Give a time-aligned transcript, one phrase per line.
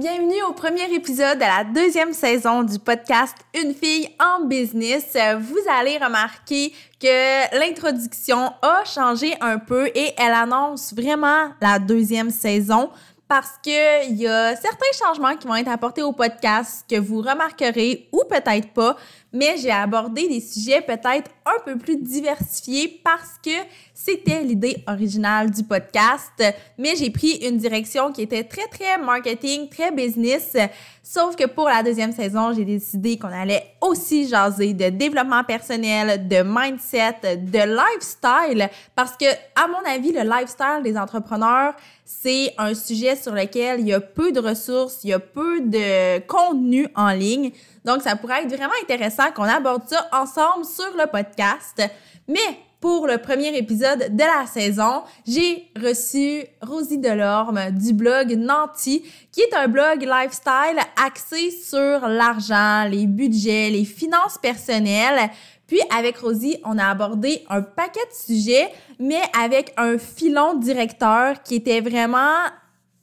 [0.00, 5.14] Bienvenue au premier épisode de la deuxième saison du podcast Une fille en business.
[5.40, 12.30] Vous allez remarquer que l'introduction a changé un peu et elle annonce vraiment la deuxième
[12.30, 12.88] saison
[13.28, 18.08] parce qu'il y a certains changements qui vont être apportés au podcast que vous remarquerez
[18.10, 18.96] ou peut-être pas,
[19.32, 23.50] mais j'ai abordé des sujets peut-être un peu plus diversifiés parce que
[23.94, 26.42] c'était l'idée originale du podcast,
[26.78, 30.56] mais j'ai pris une direction qui était très, très marketing, très business.
[31.02, 36.28] Sauf que pour la deuxième saison, j'ai décidé qu'on allait aussi jaser de développement personnel,
[36.28, 41.74] de mindset, de lifestyle, parce que, à mon avis, le lifestyle des entrepreneurs,
[42.04, 45.60] c'est un sujet sur lequel il y a peu de ressources, il y a peu
[45.60, 47.52] de contenu en ligne.
[47.84, 51.82] Donc, ça pourrait être vraiment intéressant qu'on aborde ça ensemble sur le podcast.
[52.28, 52.38] Mais
[52.80, 59.42] pour le premier épisode de la saison, j'ai reçu Rosie Delorme du blog Nanti, qui
[59.42, 65.28] est un blog lifestyle axé sur l'argent, les budgets, les finances personnelles.
[65.66, 71.42] Puis avec Rosie, on a abordé un paquet de sujets, mais avec un filon directeur
[71.42, 72.46] qui était vraiment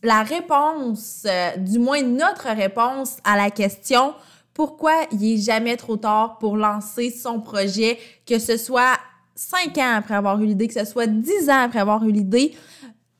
[0.01, 4.15] la réponse, euh, du moins notre réponse à la question
[4.57, 8.97] pourquoi il est jamais trop tard pour lancer son projet, que ce soit
[9.35, 12.55] cinq ans après avoir eu l'idée, que ce soit dix ans après avoir eu l'idée.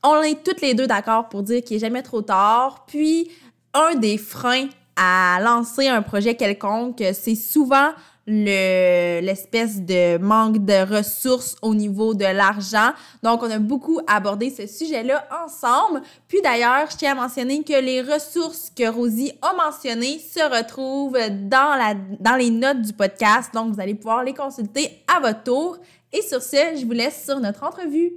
[0.02, 2.86] On est toutes les deux d'accord pour dire qu'il est jamais trop tard.
[2.88, 3.30] Puis,
[3.72, 4.66] un des freins
[4.96, 7.90] à lancer un projet quelconque, c'est souvent
[8.28, 12.90] le l'espèce de manque de ressources au niveau de l'argent.
[13.22, 16.02] Donc, on a beaucoup abordé ce sujet-là ensemble.
[16.28, 21.18] Puis d'ailleurs, je tiens à mentionner que les ressources que Rosie a mentionnées se retrouvent
[21.48, 23.52] dans, la, dans les notes du podcast.
[23.54, 25.78] Donc, vous allez pouvoir les consulter à votre tour.
[26.12, 28.12] Et sur ce, je vous laisse sur notre entrevue.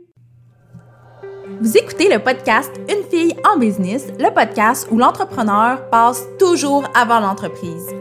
[1.59, 7.19] Vous écoutez le podcast Une fille en business, le podcast où l'entrepreneur passe toujours avant
[7.19, 8.00] l'entreprise.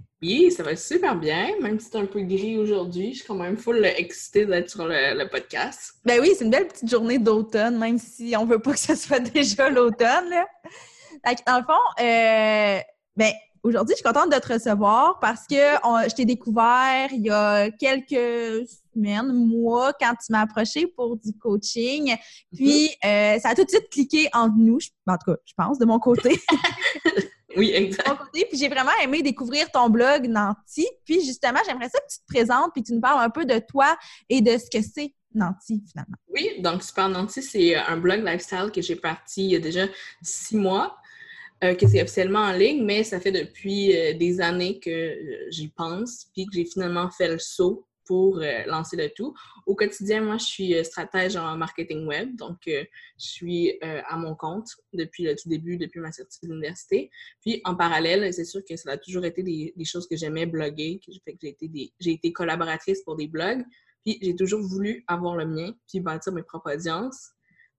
[0.21, 3.11] Oui, ça va super bien, même si c'est un peu gris aujourd'hui.
[3.13, 5.95] Je suis quand même full excitée d'être sur le, podcast.
[6.05, 8.95] Ben oui, c'est une belle petite journée d'automne, même si on veut pas que ce
[8.95, 10.31] soit déjà l'automne.
[11.47, 12.79] Dans le fond, euh,
[13.15, 13.31] ben,
[13.63, 17.71] aujourd'hui, je suis contente de te recevoir parce que je t'ai découvert il y a
[17.71, 22.15] quelques semaines, mois, quand tu m'as approché pour du coaching.
[22.55, 23.37] Puis, mm-hmm.
[23.37, 24.77] euh, ça a tout de suite cliqué entre nous,
[25.07, 26.39] en tout cas, je pense, de mon côté.
[27.57, 28.09] Oui, exact.
[28.33, 30.87] Puis j'ai vraiment aimé découvrir ton blog Nanti.
[31.05, 33.59] Puis justement, j'aimerais ça que tu te présentes puis tu nous parles un peu de
[33.59, 33.97] toi
[34.29, 36.17] et de ce que c'est Nanti, finalement.
[36.27, 39.87] Oui, donc Super Nanti, c'est un blog lifestyle que j'ai parti il y a déjà
[40.21, 40.97] six mois.
[41.63, 45.45] Euh, que c'est officiellement en ligne, mais ça fait depuis euh, des années que euh,
[45.51, 49.33] j'y pense, puis que j'ai finalement fait le saut pour euh, lancer le tout.
[49.71, 52.83] Au quotidien, moi, je suis euh, stratège en marketing web, donc euh,
[53.17, 57.09] je suis à mon compte depuis le tout début, depuis ma sortie de l'université.
[57.39, 60.99] Puis en parallèle, c'est sûr que ça a toujours été des, choses que j'aimais bloguer,
[60.99, 63.63] que j'ai été, j'ai été collaboratrice pour des blogs,
[64.03, 67.29] puis j'ai toujours voulu avoir le mien, puis bâtir mes propres audiences.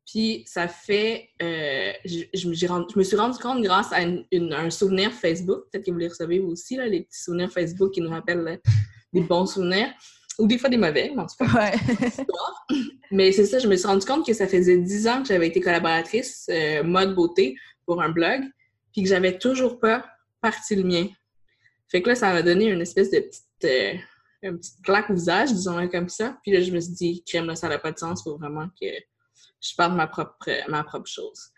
[0.06, 2.54] Puis ça fait, je, me
[3.04, 6.86] suis rendu compte grâce à un souvenir Facebook, peut-être que vous les recevez aussi, là,
[6.86, 8.62] les petits souvenirs Facebook qui nous rappellent
[9.12, 9.92] des bons souvenirs.
[10.38, 11.72] Ou des fois des mauvais, mais en tout cas.
[13.10, 15.48] mais c'est ça, je me suis rendu compte que ça faisait dix ans que j'avais
[15.48, 18.41] été collaboratrice euh, mode beauté pour un blog,
[18.92, 20.04] puis que j'avais toujours pas
[20.41, 21.06] parti le mien.
[21.88, 23.92] Fait que là, ça m'a donné une espèce de petite, euh,
[24.42, 26.38] une petite claque au visage, disons-le comme ça.
[26.42, 28.38] Puis là, je me suis dit, crème, là, ça n'a pas de sens, il faut
[28.38, 28.87] vraiment que
[29.60, 31.50] je parle ma propre, ma propre chose.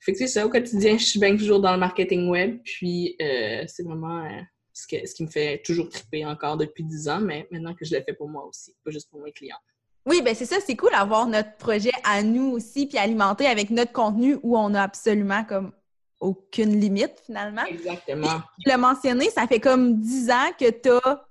[0.00, 3.16] Fait que c'est ça, au quotidien, je suis bien toujours dans le marketing web, puis
[3.22, 4.28] euh, c'est vraiment
[4.76, 8.02] ce, qui me fait toujours triper encore depuis 10 ans, mais maintenant que je le
[8.02, 9.56] fais pour moi aussi, pas juste pour mes clients.
[10.04, 13.70] Oui, ben c'est ça, c'est cool d'avoir notre projet à nous aussi, puis alimenter avec
[13.70, 15.72] notre contenu où on a absolument comme
[16.20, 17.64] aucune limite finalement.
[17.64, 18.42] Exactement.
[18.62, 21.26] tu l'as mentionné, ça fait comme 10 ans que tu as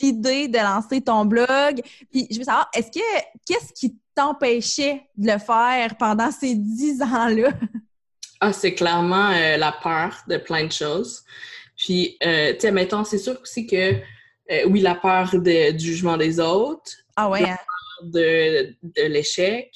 [0.00, 1.80] l'idée de lancer ton blog.
[2.10, 3.00] Puis je veux savoir, est-ce que
[3.46, 7.50] qu'est-ce qui t'empêchait de le faire pendant ces 10 ans-là?
[8.44, 11.24] Ah, c'est clairement euh, la peur de plein de choses.
[11.82, 16.16] Puis, euh, tu sais, mettons, c'est sûr aussi que, euh, oui, la peur du jugement
[16.16, 16.92] des autres.
[17.16, 17.42] Ah ouais.
[17.42, 17.56] La hein?
[17.56, 19.68] peur de, l'échec.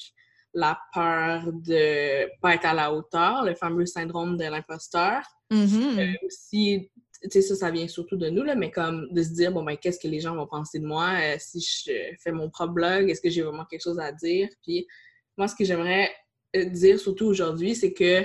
[0.53, 5.21] la peur de pas être à la hauteur, le fameux syndrome de l'imposteur.
[5.51, 6.89] Euh, aussi,
[7.23, 9.63] tu sais, ça, ça vient surtout de nous, là, mais comme de se dire, bon,
[9.63, 11.11] ben, qu'est-ce que les gens vont penser de moi?
[11.39, 11.91] Si je
[12.23, 13.09] fais mon propre blog?
[13.09, 14.47] Est-ce que j'ai vraiment quelque chose à dire?
[14.63, 14.87] Puis,
[15.35, 16.09] moi, ce que j'aimerais
[16.55, 18.23] dire, surtout aujourd'hui, c'est que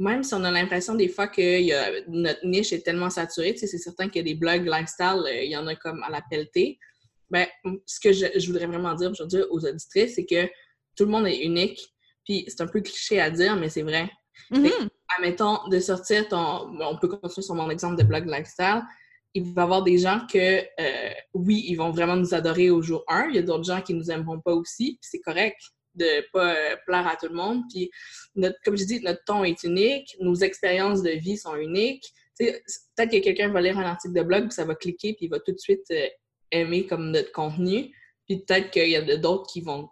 [0.00, 4.08] même si on a l'impression des fois que notre niche est tellement saturée, c'est certain
[4.08, 6.78] qu'il y a des blogs lifestyle, il y en a comme à la pelletée.
[7.28, 7.46] Ben,
[7.86, 10.46] ce que je, je voudrais vraiment dire aujourd'hui aux auditrices, c'est que
[10.96, 11.78] tout le monde est unique.
[12.24, 14.10] Puis c'est un peu cliché à dire, mais c'est vrai.
[14.50, 14.88] Mm-hmm.
[15.18, 16.80] Admettons, de sortir ton.
[16.80, 18.82] On peut continuer sur mon exemple de blog lifestyle.
[19.34, 22.80] Il va y avoir des gens que, euh, oui, ils vont vraiment nous adorer au
[22.80, 23.28] jour 1.
[23.28, 24.98] Il y a d'autres gens qui nous aimeront pas aussi.
[25.00, 25.58] Puis c'est correct
[26.00, 27.62] de pas euh, plaire à tout le monde.
[27.70, 27.90] Puis,
[28.34, 30.16] notre, comme je dis, notre ton est unique.
[30.20, 32.06] Nos expériences de vie sont uniques.
[32.38, 35.28] Peut-être que quelqu'un va lire un article de blog, puis ça va cliquer, puis il
[35.28, 36.06] va tout de suite euh,
[36.50, 37.94] aimer comme notre contenu.
[38.26, 39.88] Puis peut-être qu'il y a d'autres qui vont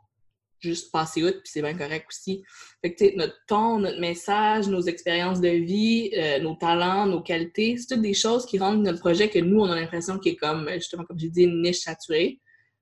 [0.60, 2.43] juste passer outre, puis c'est bien correct aussi.
[2.82, 7.76] Fait que, notre ton, notre message, nos expériences de vie, euh, nos talents, nos qualités,
[7.76, 10.37] c'est toutes des choses qui rendent notre projet que nous, on a l'impression qu'il est
[10.37, 12.40] comme, justement, comme j'ai dit, une niche saturée,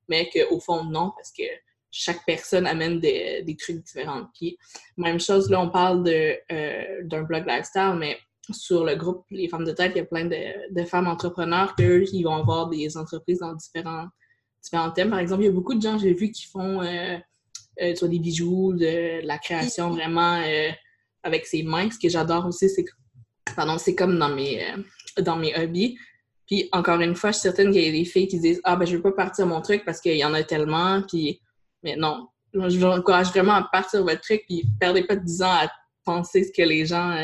[0.09, 1.45] mais qu'au fond, non, parce que
[1.99, 4.27] chaque personne amène des, des, trucs différents.
[4.35, 4.59] Puis,
[4.97, 8.19] même chose, là, on parle euh, d'un blog lifestyle, mais
[8.51, 11.75] sur le groupe Les Femmes de Tête, il y a plein de, de femmes entrepreneurs
[11.75, 14.07] qu'eux, ils vont avoir des entreprises dans différents,
[14.63, 15.11] différents thèmes.
[15.11, 17.17] Par exemple, il y a beaucoup de gens, j'ai vu, qui font euh,
[17.83, 20.43] euh, soit des bijoux, de, la création vraiment
[21.23, 21.91] avec ses mains.
[21.91, 22.85] Ce que j'adore aussi, c'est
[23.57, 24.63] pardon, c'est comme dans mes,
[25.19, 25.97] dans mes hobbies.
[26.47, 28.77] Puis encore une fois, je suis certaine qu'il y a des filles qui disent Ah
[28.77, 31.03] ben je veux pas partir mon truc parce qu'il y en a tellement.
[31.03, 31.41] Puis
[31.83, 32.29] mais non.
[32.55, 35.71] Je vous encourage vraiment à partir votre truc, puis perdez pas 10 ans à
[36.05, 37.15] penser ce que les gens.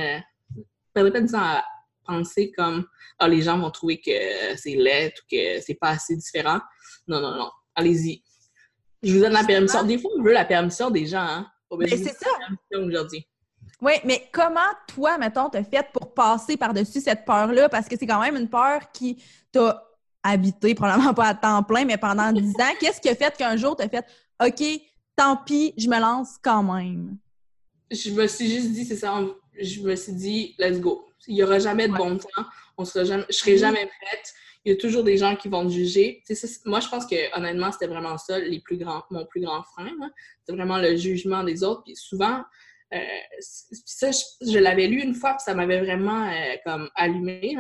[0.93, 1.65] perdez pas 10 ans à
[2.05, 2.87] penser comme
[3.19, 4.11] Ah, les gens vont trouver que
[4.57, 6.61] c'est laid ou que c'est pas assez différent.
[7.07, 7.51] Non, non, non.
[7.75, 8.23] Allez-y.
[9.03, 9.83] Je vous donne la permission.
[9.85, 11.47] Des fois, on veut la permission des gens, hein?
[11.79, 12.31] Mais c'est ça.
[12.77, 13.27] aujourd'hui.
[13.81, 17.69] Oui, mais comment toi, mettons, t'as fait pour passer par-dessus cette peur-là?
[17.69, 19.83] Parce que c'est quand même une peur qui t'a
[20.23, 22.73] habité, probablement pas à temps plein, mais pendant dix ans.
[22.81, 24.05] Qu'est-ce qui a fait qu'un jour, t'as fait
[24.43, 24.63] OK,
[25.17, 27.17] tant pis, je me lance quand même?
[27.91, 29.21] Je me suis juste dit, c'est ça,
[29.61, 31.07] je me suis dit, let's go.
[31.29, 32.45] Il n'y aura jamais de bon temps.
[32.77, 34.35] On sera jamais, je serai jamais prête
[34.65, 36.23] il y a toujours des gens qui vont te juger.
[36.65, 39.91] moi, je pense que honnêtement, c'était vraiment ça, les plus grands, mon plus grand frein.
[40.45, 41.83] C'est vraiment le jugement des autres.
[41.85, 42.45] Puis souvent,
[42.95, 42.99] euh,
[43.41, 47.57] ça, je, l'avais lu une fois, puis ça m'avait vraiment euh, comme allumé.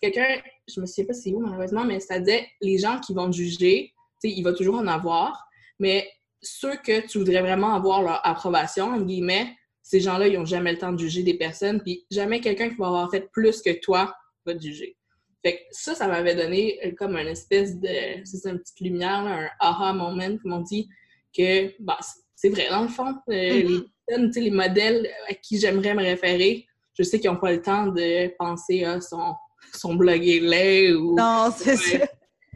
[0.00, 0.40] Quelqu'un,
[0.74, 3.36] je me souviens pas c'est où malheureusement, mais ça disait les gens qui vont te
[3.36, 3.92] juger,
[4.24, 5.44] il va toujours en avoir,
[5.78, 6.08] mais
[6.40, 10.72] ceux que tu voudrais vraiment avoir leur approbation, en guillemets, ces gens-là, ils n'ont jamais
[10.72, 13.70] le temps de juger des personnes, puis jamais quelqu'un qui va avoir fait plus que
[13.80, 14.14] toi
[14.46, 14.96] va te juger.
[15.44, 19.10] Fait que ça, ça m'avait donné euh, comme une espèce de, c'est une petite lumière,
[19.10, 20.88] un aha moment, comme on dit,
[21.36, 21.98] que bah,
[22.36, 24.34] c'est vrai, dans le fond, euh, mm-hmm.
[24.34, 27.86] les les modèles à qui j'aimerais me référer, je sais qu'ils n'ont pas le temps
[27.88, 29.34] de penser à son,
[29.78, 31.14] son blog est laid ou...
[31.16, 32.06] Non, c'est ça.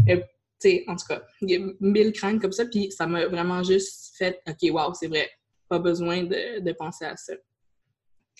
[0.08, 0.20] Euh,
[0.88, 4.16] en tout cas, il y a mille craintes comme ça, puis ça m'a vraiment juste
[4.16, 5.30] fait «OK, wow, c'est vrai,
[5.68, 7.34] pas besoin de, de penser à ça.»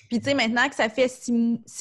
[0.08, 1.32] Puis, tu sais, maintenant que ça fait six,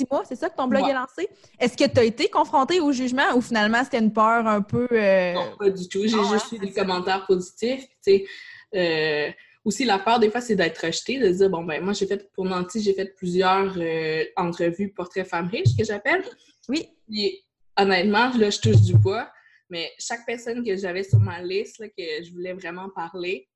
[0.09, 1.27] mois, c'est ça que ton blog est lancé,
[1.59, 4.87] est-ce que tu as été confronté au jugement ou finalement c'était une peur un peu.
[4.91, 6.01] Euh, non, pas du tout.
[6.05, 7.83] J'ai ah juste eu des commentaires positifs.
[7.83, 8.25] Tu sais,
[8.73, 9.31] euh,
[9.63, 12.31] aussi, la peur, des fois, c'est d'être rejeté, de dire, bon, ben, moi, j'ai fait,
[12.31, 16.23] pour Nancy, j'ai fait plusieurs euh, entrevues portraits femmes riches, que j'appelle.
[16.69, 16.89] Oui.
[17.77, 19.31] Honnêtement, là, je touche du bois,
[19.69, 23.49] mais chaque personne que j'avais sur ma liste, là, que je voulais vraiment parler,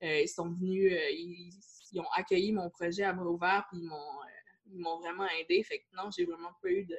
[0.00, 1.52] ils sont venus, ils
[1.92, 3.86] ils ont accueilli mon projet à bras ouverts, puis ils
[4.78, 5.62] m'ont, euh, vraiment aidé.
[5.62, 6.96] Fait que non, j'ai vraiment pas eu de.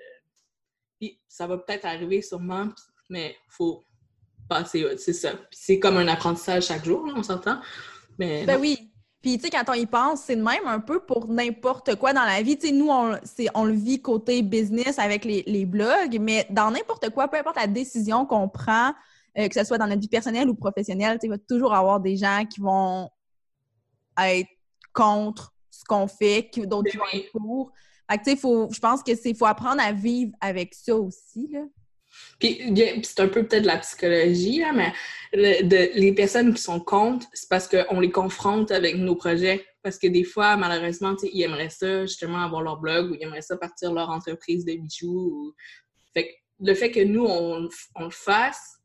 [1.00, 2.70] Puis ça va peut-être arriver sûrement,
[3.10, 3.84] mais il faut
[4.50, 5.34] passer, c'est ça.
[5.34, 7.62] Puis c'est comme un apprentissage chaque jour, on s'entend.
[8.18, 8.87] Mais ben oui.
[9.28, 12.14] Puis, tu sais, quand on y pense, c'est de même un peu pour n'importe quoi
[12.14, 12.58] dans la vie.
[12.58, 13.20] Tu sais, nous, on,
[13.56, 17.58] on le vit côté business avec les, les blogs, mais dans n'importe quoi, peu importe
[17.58, 18.94] la décision qu'on prend,
[19.38, 21.74] euh, que ce soit dans notre vie personnelle ou professionnelle, tu sais, il va toujours
[21.74, 23.10] avoir des gens qui vont
[24.18, 24.48] être
[24.94, 27.74] contre ce qu'on fait, d'autres qui vont être pour.
[28.10, 31.50] Fait que, faut, je pense que c'est faut apprendre à vivre avec ça aussi.
[31.52, 31.64] Là.
[32.40, 32.62] Puis,
[33.04, 34.94] c'est un peu peut-être la psychologie, là, mais
[35.34, 39.66] de, les personnes qui sont contre, c'est parce qu'on les confronte avec nos projets.
[39.82, 43.42] Parce que des fois, malheureusement, ils aimeraient ça, justement, avoir leur blog ou ils aimeraient
[43.42, 45.54] ça partir leur entreprise de bijoux.
[46.14, 48.78] Fait le fait que nous, on, on, le fasse,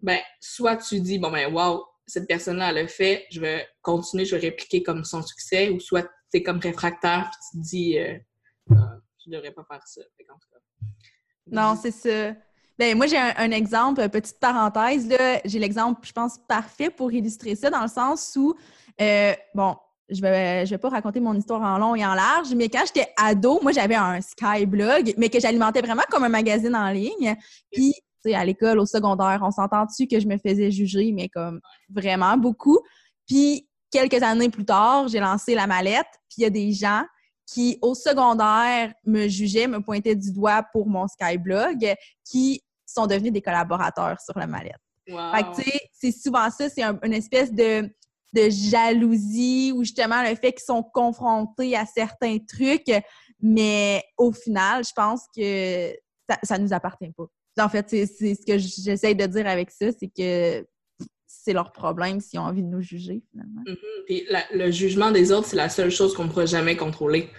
[0.00, 4.36] ben, soit tu dis, bon, ben, wow, cette personne-là le fait, je vais continuer, je
[4.36, 7.98] vais répliquer comme son succès, ou soit tu es comme réfractaire puis tu te dis
[7.98, 8.18] euh,
[9.24, 10.02] je devrais pas faire ça.
[11.46, 12.34] non, c'est ça.
[12.82, 15.08] Ben, moi, j'ai un, exemple, petite parenthèse.
[15.44, 18.56] J'ai l'exemple, je pense, parfait pour illustrer ça, dans le sens où,
[19.00, 19.76] euh, bon,
[20.08, 22.82] je vais, je vais pas raconter mon histoire en long et en large, mais quand
[22.84, 27.36] j'étais ado, moi, j'avais un Skyblog, mais que j'alimentais vraiment comme un magazine en ligne.
[27.70, 31.12] Puis, tu sais, à l'école, au secondaire, on s'entend dessus que je me faisais juger,
[31.12, 32.80] mais comme vraiment beaucoup?
[33.28, 37.04] Puis, quelques années plus tard, j'ai lancé la mallette, puis il y a des gens
[37.46, 42.60] qui, au secondaire, me jugeaient, me pointaient du doigt pour mon Skyblog, qui
[42.92, 44.76] sont devenus des collaborateurs sur la mallette.
[45.06, 47.82] Fait que, tu sais, c'est souvent ça, c'est une espèce de,
[48.32, 52.90] de jalousie ou justement le fait qu'ils sont confrontés à certains trucs,
[53.40, 55.92] mais au final, je pense que
[56.44, 57.64] ça, ne nous appartient pas.
[57.64, 60.66] En fait, c'est ce que j'essaie de dire avec ça, c'est que
[61.42, 63.62] c'est leur problème s'ils ont envie de nous juger, finalement.
[63.66, 64.04] Mm-hmm.
[64.06, 67.30] Puis le jugement des autres, c'est la seule chose qu'on ne pourra jamais contrôler.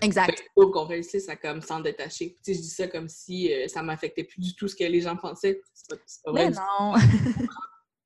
[0.00, 0.34] Exact.
[0.36, 2.36] Il faut qu'on réussisse à comme s'en détacher.
[2.44, 4.82] Tu sais, je dis ça comme si euh, ça m'affectait plus du tout ce que
[4.82, 5.60] les gens pensaient.
[5.72, 6.50] C'est pas, vrai.
[6.50, 6.94] Mais non!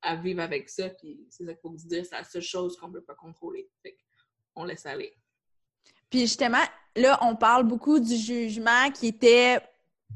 [0.03, 2.77] à vivre avec ça, puis c'est ça qu'il faut se dire, c'est la seule chose
[2.77, 3.67] qu'on ne peut pas contrôler.
[3.81, 3.97] Fait
[4.55, 5.11] on laisse aller.
[6.11, 6.63] Puis justement,
[6.95, 9.59] là, on parle beaucoup du jugement qui était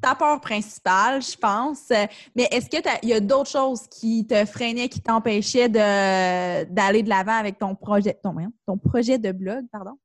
[0.01, 1.89] ta peur principale, je pense.
[2.35, 7.37] Mais est-ce qu'il y a d'autres choses qui te freinaient, qui t'empêchaient d'aller de l'avant
[7.37, 9.97] avec ton projet, ton, ton projet de blog, pardon?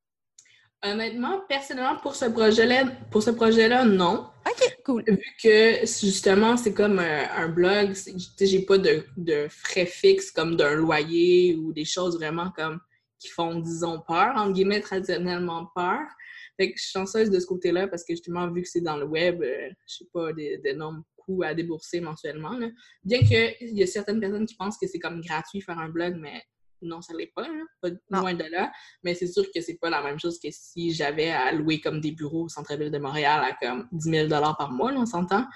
[0.84, 4.26] Honnêtement, personnellement, pour ce projet-là, pour ce projet-là, non.
[4.46, 5.04] OK, cool.
[5.08, 7.94] Vu que justement, c'est comme un, blog,
[8.38, 12.78] j'ai pas de, frais fixes comme d'un loyer ou des choses vraiment comme
[13.18, 16.02] qui font, disons, peur, entre guillemets, traditionnellement peur.
[16.56, 18.96] Fait que je suis chanceuse de ce côté-là parce que justement, vu que c'est dans
[18.96, 22.58] le web, euh, je sais pas, d'énormes coûts à débourser mensuellement.
[23.04, 26.16] Bien qu'il y a certaines personnes qui pensent que c'est comme gratuit faire un blog,
[26.18, 26.42] mais
[26.82, 27.46] non, ça l'est pas,
[27.80, 28.72] pas loin de là.
[29.02, 32.00] Mais c'est sûr que c'est pas la même chose que si j'avais à louer comme
[32.00, 35.46] des bureaux au centre-ville de Montréal à comme 10 000 par mois, on s'entend.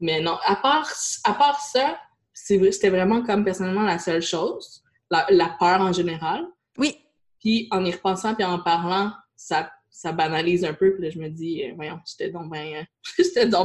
[0.00, 0.90] Mais non, à part,
[1.24, 1.98] à part ça,
[2.32, 6.46] c'était vraiment comme personnellement la seule chose, la, peur en général.
[6.78, 6.96] Oui.
[7.40, 10.92] Puis en y repensant puis en parlant, ça, ça banalise un peu.
[10.94, 12.84] Puis là, je me dis, euh, voyons, j'étais donc bien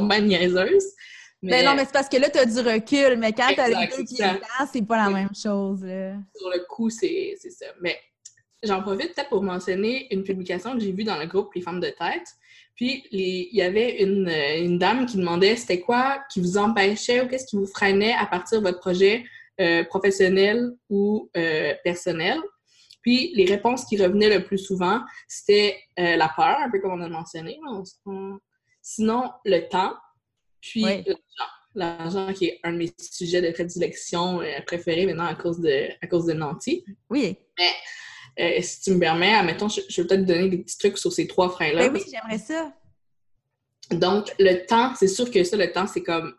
[0.00, 0.84] ben niaiseuse.
[1.42, 1.64] Mais...
[1.64, 3.88] non, mais c'est parce que là, tu as du recul, mais quand tu as les
[3.88, 5.82] deux pieds dedans, c'est pas la même chose.
[5.84, 6.16] Là.
[6.36, 7.66] Sur le coup, c'est ça.
[7.80, 7.98] Mais
[8.62, 11.80] j'en profite peut-être pour mentionner une publication que j'ai vue dans le groupe Les femmes
[11.80, 12.28] de tête.
[12.76, 17.28] Puis, il y avait une, une, dame qui demandait c'était quoi qui vous empêchait ou
[17.28, 19.24] qu'est-ce qui vous freinait à partir de votre projet
[19.60, 22.38] euh, professionnel ou euh, personnel?
[23.02, 26.92] Puis, les réponses qui revenaient le plus souvent, c'était euh, la peur, un peu comme
[26.92, 27.58] on a mentionné.
[28.82, 29.94] Sinon, le temps.
[30.60, 30.84] Puis
[31.74, 32.32] l'argent.
[32.32, 36.06] qui est un de mes sujets de prédilection euh, préférés maintenant à cause de, à
[36.06, 36.84] cause de Nancy.
[37.08, 37.36] Oui.
[37.58, 37.70] Mais
[38.58, 40.98] euh, si tu me permets, admettons, je, je vais peut-être te donner des petits trucs
[40.98, 41.88] sur ces trois freins-là.
[41.88, 42.72] Ben oui, j'aimerais ça.
[43.90, 46.34] Donc, le temps, c'est sûr que ça, le temps, c'est comme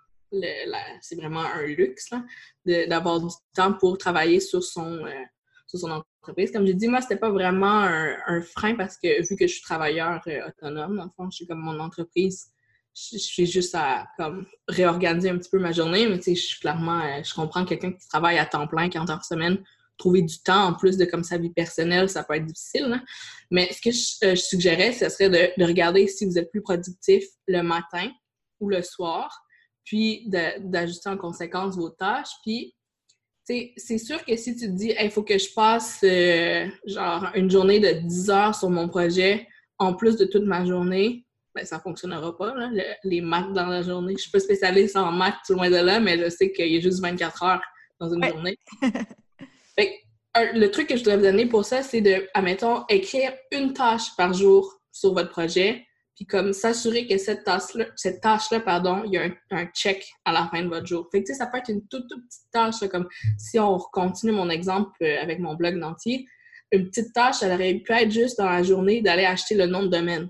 [1.01, 2.09] c'est vraiment un luxe
[2.65, 5.11] d'avoir du temps pour travailler sur son, euh,
[5.77, 6.51] son entreprise.
[6.51, 9.61] Comme j'ai dit, moi, c'était pas vraiment un, frein parce que vu que je suis
[9.61, 12.51] travailleur autonome, dans le fond, je suis comme mon entreprise
[12.93, 16.59] je suis juste à comme réorganiser un petit peu ma journée, mais tu sais, je
[16.59, 19.63] clairement, euh, je comprends quelqu'un qui travaille à temps plein, 40 heures semaine,
[19.97, 23.01] trouver du temps en plus de comme sa vie personnelle, ça peut être difficile.
[23.49, 27.23] Mais ce que je, euh, suggérais, ce serait de, regarder si vous êtes plus productif
[27.47, 28.09] le matin
[28.59, 29.43] ou le soir,
[29.83, 32.31] puis d'ajuster en conséquence vos tâches.
[32.43, 32.75] Puis,
[33.43, 37.49] c'est sûr que si tu te dis, il faut que je passe euh, genre une
[37.49, 41.77] journée de 10 heures sur mon projet en plus de toute ma journée, ben, ça
[41.77, 42.53] ne fonctionnera pas,
[43.03, 44.13] les maths dans la journée.
[44.13, 46.67] Je ne suis pas spécialiste en maths, tout loin de là, mais je sais qu'il
[46.67, 47.61] y a juste 24 heures
[47.99, 48.57] dans une journée.
[50.35, 54.15] le truc que je dois vous donner pour ça, c'est de, admettons, écrire une tâche
[54.15, 55.85] par jour sur votre projet,
[56.21, 60.31] puis comme s'assurer que cette tâche-là, cette tâche-là, pardon, il y a un, check à
[60.31, 61.09] la fin de votre jour.
[61.11, 63.09] Fait que, ça peut être une toute, petite tâche, comme
[63.39, 66.27] si on continue mon exemple euh, avec mon blog d'entier,
[66.71, 69.81] une petite tâche, elle aurait pu être juste dans la journée d'aller acheter le nom
[69.81, 70.29] de domaine.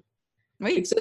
[0.61, 0.81] Oui.
[0.85, 0.95] ça,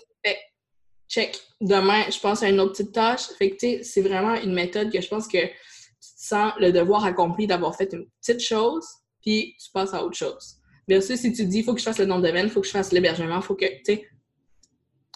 [1.08, 1.40] check.
[1.60, 3.28] Demain, je pense à une autre petite tâche.
[3.38, 5.52] Fait que, c'est vraiment une méthode que je pense que tu
[6.00, 8.88] sens le devoir accompli d'avoir fait une petite chose,
[9.22, 10.56] puis tu passes à autre chose.
[10.88, 12.60] Versus si tu dis, il faut que je fasse le nom de domaine, il faut
[12.60, 14.09] que je fasse l'hébergement, il faut que, tu sais,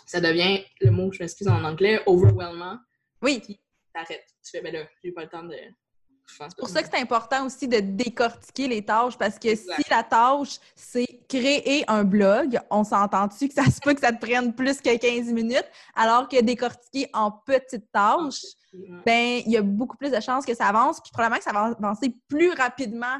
[0.06, 2.78] ça devient, le mot, je m'excuse en anglais, overwhelming.
[3.22, 3.60] Oui.
[3.92, 4.26] T'arrêtes.
[4.44, 5.56] Tu fais, ben là, j'ai pas le temps de
[6.26, 10.02] c'est pour ça que c'est important aussi de décortiquer les tâches parce que si la
[10.02, 14.54] tâche, c'est créer un blog, on s'entend-tu que ça se peut que ça te prenne
[14.54, 18.42] plus que 15 minutes, alors que décortiquer en petites tâches,
[19.04, 21.52] ben il y a beaucoup plus de chances que ça avance, puis probablement que ça
[21.52, 23.18] va avancer plus rapidement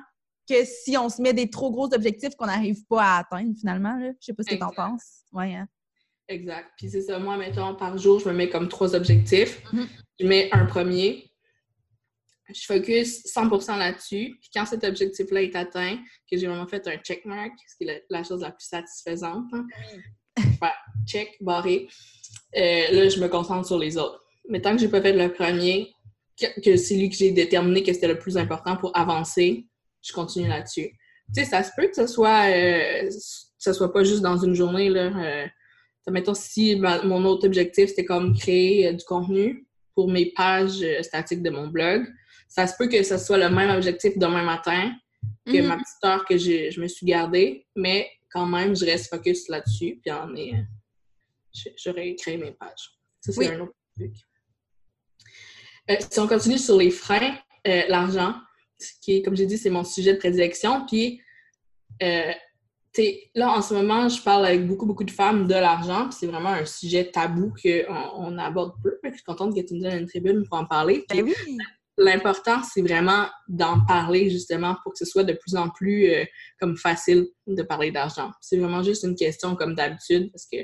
[0.48, 3.96] que si on se met des trop gros objectifs qu'on n'arrive pas à atteindre finalement.
[3.96, 4.10] Là.
[4.20, 5.22] Je sais pas ce que tu en penses.
[5.32, 5.68] Ouais, hein.
[6.28, 6.70] Exact.
[6.76, 9.62] Puis c'est ça, moi, mettons, par jour, je me mets comme trois objectifs.
[9.72, 9.86] Mm-hmm.
[10.20, 11.30] Je mets un premier,
[12.52, 14.36] je focus 100% là-dessus.
[14.40, 15.96] Puis quand cet objectif-là est atteint,
[16.30, 19.66] que j'ai vraiment fait un checkmark, ce qui est la, chose la plus satisfaisante, hein,
[21.06, 21.88] check, barré,
[22.56, 24.20] euh, là, je me concentre sur les autres.
[24.48, 25.92] Mais tant que j'ai pas fait le premier,
[26.38, 29.66] que, c'est lui que j'ai déterminé que c'était le plus important pour avancer,
[30.02, 30.90] je continue là-dessus.
[31.34, 33.08] Tu sais, ça se peut que ce soit, euh,
[33.58, 35.10] ce soit pas juste dans une journée, là.
[35.16, 35.46] Euh,
[36.10, 41.50] mettons, si mon autre objectif, c'était comme créer du contenu pour mes pages statiques de
[41.50, 42.06] mon blog,
[42.48, 44.92] ça se peut que ce soit le même objectif demain matin
[45.46, 45.82] que ma mhm.
[45.82, 50.12] petite heure que je me suis gardée, mais quand même, je reste focus là-dessus, puis
[50.12, 50.52] en est,
[51.76, 52.90] j'aurais créé mes pages.
[53.20, 54.12] Ça, c'est un autre truc.
[55.90, 58.34] Euh, si on continue sur les freins, euh, l'argent,
[59.02, 60.84] qui est, comme j'ai dit, c'est mon sujet de prédilection.
[60.86, 61.20] Puis,
[62.02, 62.32] euh,
[63.34, 66.08] là, en ce moment, je parle avec beaucoup, beaucoup de femmes de l'argent.
[66.08, 68.98] Puis c'est vraiment un sujet tabou qu'on on aborde peu.
[69.04, 71.04] Je suis contente que tu me donnes une tribune pour en parler.
[71.08, 71.34] Ben oui.
[71.96, 76.08] L'important, c'est vraiment d'en parler justement pour que ce soit de plus en plus
[76.58, 78.32] comme facile de parler d'argent.
[78.40, 80.56] C'est vraiment juste une question comme d'habitude parce que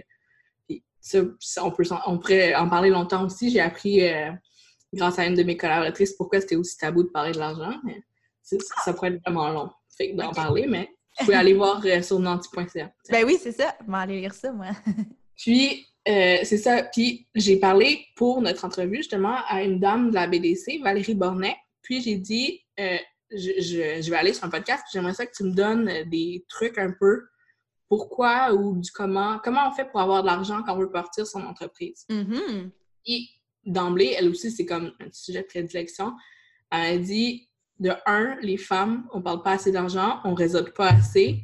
[1.58, 3.50] on, peut, on pourrait en parler longtemps aussi.
[3.50, 4.30] J'ai appris, euh,
[4.92, 7.78] grâce à une de mes collaboratrices, pourquoi c'était aussi tabou de parler de l'argent.
[7.84, 8.02] Mais
[8.42, 9.70] ça pourrait être vraiment long
[10.14, 10.88] d'en parler, mais
[11.19, 12.93] vous pouvez aller voir euh, sur nanti.ca.
[13.11, 13.75] Ben oui, c'est ça.
[13.81, 14.69] Je vais aller lire ça, moi.
[15.37, 16.83] Puis, euh, c'est ça.
[16.85, 21.57] Puis, j'ai parlé pour notre entrevue, justement, à une dame de la BDC, Valérie Bornet.
[21.83, 25.52] Puis, j'ai dit, je, je, vais aller sur un podcast, j'aimerais ça que tu me
[25.52, 27.23] donnes des trucs un peu
[27.90, 31.26] pourquoi ou du comment, comment on fait pour avoir de l'argent quand on veut partir
[31.26, 32.07] son entreprise.
[32.09, 32.71] Mm-hmm.
[33.07, 33.26] Et
[33.64, 36.12] d'emblée, elle aussi, c'est comme un sujet de prédilection.
[36.71, 37.50] Elle a dit,
[37.80, 41.42] de un, les femmes, on parle pas assez d'argent, on réseaute pas assez.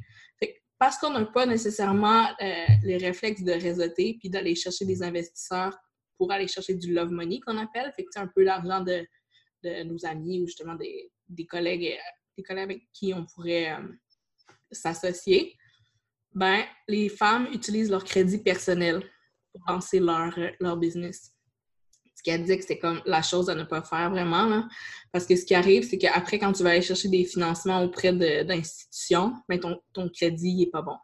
[0.78, 5.76] parce qu'on n'a pas nécessairement euh, les réflexes de réseauter puis d'aller chercher des investisseurs
[6.18, 9.06] pour aller chercher du love money qu'on appelle, un peu l'argent de,
[9.84, 11.10] nos amis ou justement des,
[11.46, 13.88] collègues, euh, des collègues avec qui on pourrait euh,
[14.70, 15.56] s'associer
[16.34, 19.02] ben, les femmes utilisent leur crédit personnel
[19.52, 21.35] pour lancer leur business.
[22.26, 24.64] Qu'elle dit que c'est comme la chose à ne pas faire vraiment.
[25.12, 28.12] Parce que ce qui arrive, c'est qu'après, quand tu vas aller chercher des financements auprès
[28.12, 30.96] d'institutions, ben, ton, ton crédit n'est pas bon.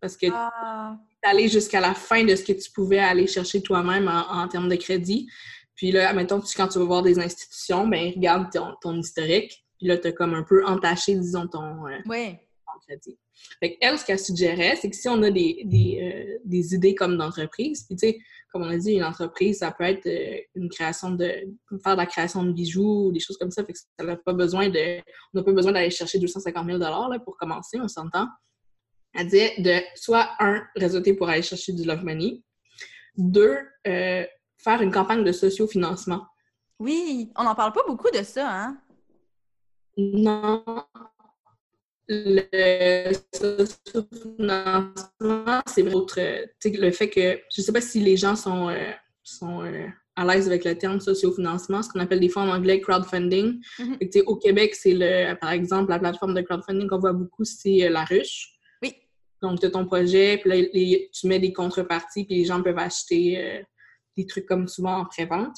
[0.00, 0.98] Parce que ah.
[1.22, 4.48] tu es allé jusqu'à la fin de ce que tu pouvais aller chercher toi-même en,
[4.48, 5.30] termes de crédit.
[5.76, 9.64] Puis là, admettons, quand tu vas voir des institutions, ben, regarde ton, ton historique.
[9.78, 12.32] Puis là, tu as comme un peu entaché, disons, ton, euh, oui.
[12.66, 13.16] ton crédit.
[13.60, 16.94] Fait elle, ce qu'elle suggérait, c'est que si on a des, des, euh, des idées
[16.94, 18.18] comme d'entreprise, puis tu sais,
[18.52, 21.26] comme on a dit, une entreprise, ça peut être euh, une création de,
[21.82, 24.16] faire de la création de bijoux ou des choses comme ça, fait que ça n'a
[24.16, 24.98] pas besoin de,
[25.32, 28.28] on n'a pas besoin d'aller chercher 250 000 là, pour commencer, on s'entend.
[29.12, 32.42] Elle disait de soit, un, réseauter pour aller chercher du love money,
[33.16, 34.24] deux, euh,
[34.58, 36.26] faire une campagne de sociofinancement.
[36.78, 38.78] Oui, on n'en parle pas beaucoup de ça, hein?
[39.96, 40.64] Non,
[42.08, 43.12] le
[44.38, 46.20] financement, c'est autre.
[46.64, 48.90] Le fait que, je ne sais pas si les gens sont, euh,
[49.22, 49.86] sont euh,
[50.16, 53.60] à l'aise avec le terme sociofinancement, ce qu'on appelle des fois en anglais crowdfunding.
[53.78, 54.22] Mm-hmm.
[54.26, 57.90] au Québec, c'est le, par exemple, la plateforme de crowdfunding qu'on voit beaucoup, c'est euh,
[57.90, 58.50] la ruche.
[58.82, 58.94] Oui.
[59.42, 62.78] Donc, tu as ton projet, puis là, tu mets des contreparties, puis les gens peuvent
[62.78, 63.64] acheter
[64.16, 65.56] des trucs comme souvent en pré-vente.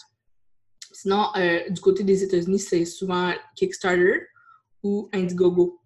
[0.92, 1.26] Sinon,
[1.68, 4.28] du côté des États-Unis, c'est souvent Kickstarter
[4.82, 5.80] ou Indiegogo.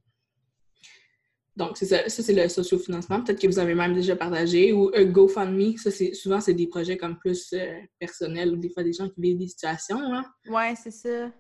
[1.61, 3.23] Donc, c'est ça, ça c'est le sociofinancement.
[3.23, 4.73] Peut-être que vous avez même déjà partagé.
[4.73, 8.71] Ou un GoFundMe, ça, c'est souvent, c'est des projets comme plus euh, personnels ou des
[8.71, 10.01] fois des gens qui vivent des situations.
[10.01, 10.25] Hein.
[10.49, 11.31] Ouais, c'est ça.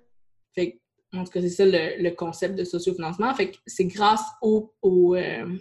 [0.54, 0.78] Fait
[1.14, 3.34] en tout cas, c'est ça le, concept de sociofinancement.
[3.34, 5.56] Fait que c'est grâce au, euh,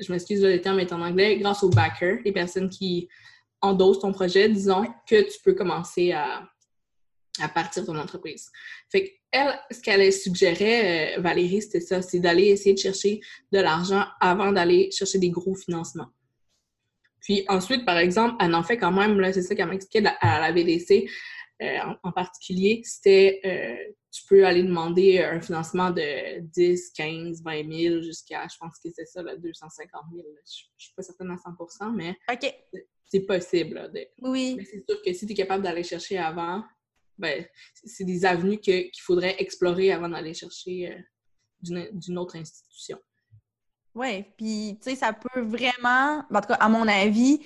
[0.00, 3.08] je m'excuse, le terme est en anglais, grâce aux backers, les personnes qui
[3.60, 6.48] endossent ton projet, disons, que tu peux commencer à,
[7.40, 8.50] à partir de ton entreprise.
[8.90, 13.20] Fait elle, ce qu'elle suggérait, euh, Valérie, c'était ça, c'est d'aller essayer de chercher
[13.50, 16.08] de l'argent avant d'aller chercher des gros financements.
[17.20, 20.40] Puis ensuite, par exemple, elle en fait quand même, là, c'est ça qu'elle m'expliquait à
[20.40, 21.08] la VDC
[21.62, 27.72] euh, en, particulier, c'était euh, tu peux aller demander un financement de 10, 15, 20
[27.72, 30.26] 000 jusqu'à, je pense que c'est ça, là, 250 000.
[30.26, 32.16] Je ne suis pas certaine à 100% mais
[33.06, 33.90] c'est possible.
[34.22, 34.56] oui.
[34.58, 36.64] Mais c'est sûr que si tu es capable d'aller chercher avant,
[37.18, 37.44] ben,
[37.84, 42.98] c'est des avenues qu'il faudrait explorer avant d'aller chercher euh, d'une autre institution.
[43.94, 47.40] Oui, puis tu sais, ça peut vraiment, en tout cas, à mon avis,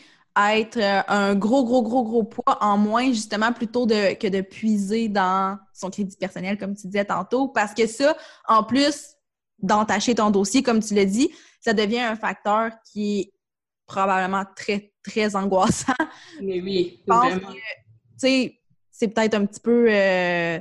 [0.46, 4.40] être euh, un gros, gros, gros, gros poids en moins, justement, plutôt de, que de
[4.40, 9.14] puiser dans son crédit personnel, comme tu disais tantôt, parce que ça, en plus
[9.59, 13.33] d'entacher ton dossier, comme tu l'as dit, ça devient un facteur qui est
[13.87, 15.92] probablement très, très angoissant.
[16.40, 17.52] Mais oui, vraiment.
[17.52, 17.59] Tu
[18.18, 18.58] sais,
[18.98, 19.87] c'est peut-être un petit peu.
[19.88, 20.58] Euh,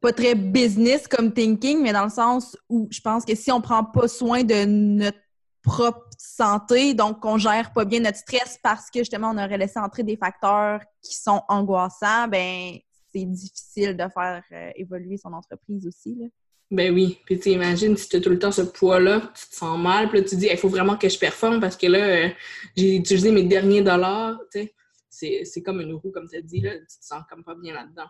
[0.00, 3.60] pas très business comme thinking, mais dans le sens où je pense que si on
[3.60, 5.18] prend pas soin de notre
[5.60, 9.80] propre santé, donc qu'on gère pas bien notre stress parce que justement on aurait laissé
[9.80, 12.78] entrer des facteurs qui sont angoissants, ben
[13.12, 16.14] c'est difficile de faire euh, évoluer son entreprise aussi.
[16.14, 16.26] Là.
[16.70, 17.18] Ben oui.
[17.24, 20.08] Puis tu imagines si tu as tout le temps ce poids-là, tu te sens mal,
[20.08, 22.28] puis là tu dis il faut vraiment que je performe parce que là, euh,
[22.76, 24.38] j'ai utilisé mes derniers dollars.
[24.52, 24.74] Tu sais,
[25.18, 27.74] c'est comme une roue, comme tu as dit, là, tu te sens comme pas bien
[27.74, 28.08] là-dedans.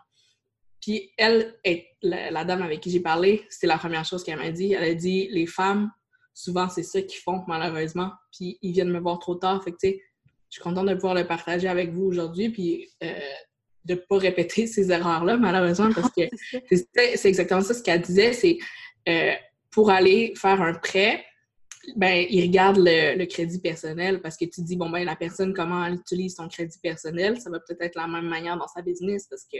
[0.81, 1.55] Puis elle,
[2.01, 4.73] la, dame avec qui j'ai parlé, c'était la première chose qu'elle m'a dit.
[4.73, 5.91] Elle a dit les femmes,
[6.33, 8.11] souvent, c'est ça qu'ils font, malheureusement.
[8.31, 9.63] Puis ils viennent me voir trop tard.
[9.63, 10.01] Fait que, tu sais,
[10.49, 12.49] je suis contente de pouvoir le partager avec vous aujourd'hui.
[12.49, 13.19] Puis euh,
[13.85, 16.21] de ne pas répéter ces erreurs-là, malheureusement, parce que
[17.15, 18.33] c'est exactement ça ce qu'elle disait.
[18.33, 18.57] C'est
[19.07, 19.33] euh,
[19.71, 21.23] pour aller faire un prêt,
[21.95, 25.85] ben, ils regardent le, crédit personnel parce que tu dis, bon, ben, la personne, comment
[25.85, 29.27] elle utilise son crédit personnel, ça va peut-être être la même manière dans sa business
[29.27, 29.57] parce que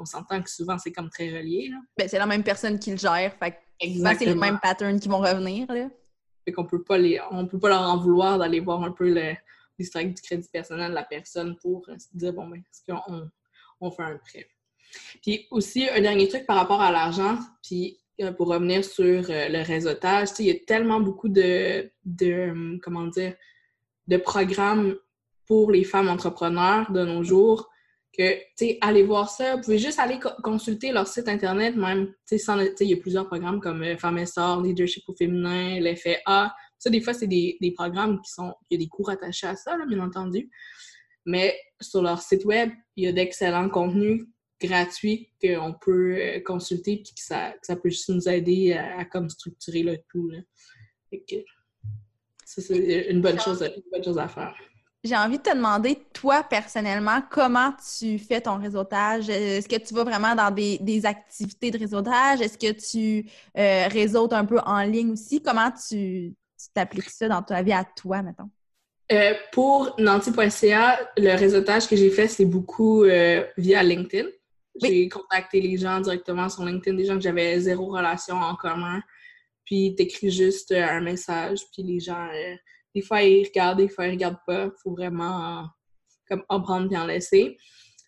[0.00, 1.70] on s'entend que souvent, c'est comme très relié.
[1.96, 3.34] Ben, c'est la même personne qui le gère.
[3.38, 5.70] Fait c'est les mêmes patterns qui vont revenir.
[5.72, 5.88] Là.
[6.44, 9.12] Fait qu'on peut pas les, on peut pas leur en vouloir d'aller voir un peu
[9.78, 13.28] l'historique du crédit personnel de la personne pour se dire, bon, ben, est-ce qu'on
[13.80, 14.48] on fait un prêt?
[15.22, 19.48] Puis aussi, un dernier truc par rapport à l'argent, puis euh, pour revenir sur euh,
[19.48, 23.34] le réseautage, il y a tellement beaucoup de, de, hum, comment dire,
[24.06, 24.96] de programmes
[25.46, 27.68] pour les femmes entrepreneurs de nos jours
[28.16, 29.56] que, tu sais, allez voir ça.
[29.56, 33.26] Vous pouvez juste aller consulter leur site Internet, même, tu sais, il y a plusieurs
[33.26, 36.54] programmes comme euh, Femmes Sort, Leadership au féminin, l'effet A.
[36.78, 39.46] Ça, des fois, c'est des, des, programmes qui sont, il y a des cours attachés
[39.46, 40.50] à ça, bien entendu.
[41.26, 44.24] Mais sur leur site web, il y a d'excellents contenus
[44.60, 49.30] gratuits qu'on peut euh, consulter puis que ça, ça peut juste nous aider à, comme
[49.30, 50.28] structurer le tout.
[50.28, 50.38] Là.
[52.44, 54.54] ça, c'est une bonne, chose, une bonne chose à faire
[55.04, 59.28] j'ai envie de te demander, toi, personnellement, comment tu fais ton réseautage?
[59.28, 62.40] Est-ce que tu vas vraiment dans des, activités de réseautage?
[62.40, 65.40] Est-ce que tu euh, réseautes un peu en ligne aussi?
[65.40, 66.34] Comment tu
[66.74, 68.50] t'appliques ça dans ta vie à toi, mettons?
[69.10, 74.28] Euh, pour Nanti.ca, le réseautage que j'ai fait, c'est beaucoup euh, via LinkedIn.
[74.82, 79.00] J'ai contacté les gens directement sur LinkedIn, des gens que j'avais zéro relation en commun.
[79.64, 82.28] Puis t'écris juste un message, puis les gens
[82.94, 84.70] des fois, ils regardent, des fois, ils regardent pas.
[84.82, 85.66] Faut vraiment
[86.28, 87.56] comme en prendre et en laisser.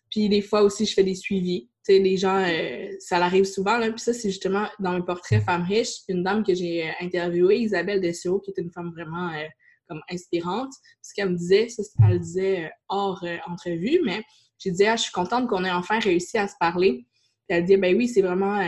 [0.09, 1.69] Puis des fois aussi, je fais des suivis.
[1.85, 3.77] Tu sais, les gens, euh, ça l'arrive souvent.
[3.77, 3.89] Là.
[3.89, 7.59] Puis ça, c'est justement dans mes portraits Femmes riches, une dame que j'ai euh, interviewée,
[7.59, 9.47] Isabelle Desio, qui est une femme vraiment euh,
[9.87, 10.73] comme inspirante.
[11.01, 14.21] Ce qu'elle me disait, ça, elle le disait hors entrevue, mais
[14.61, 17.05] j'ai dit, ah, je suis contente qu'on ait enfin réussi à se parler.
[17.47, 18.61] Puis elle dit, ben oui, c'est vraiment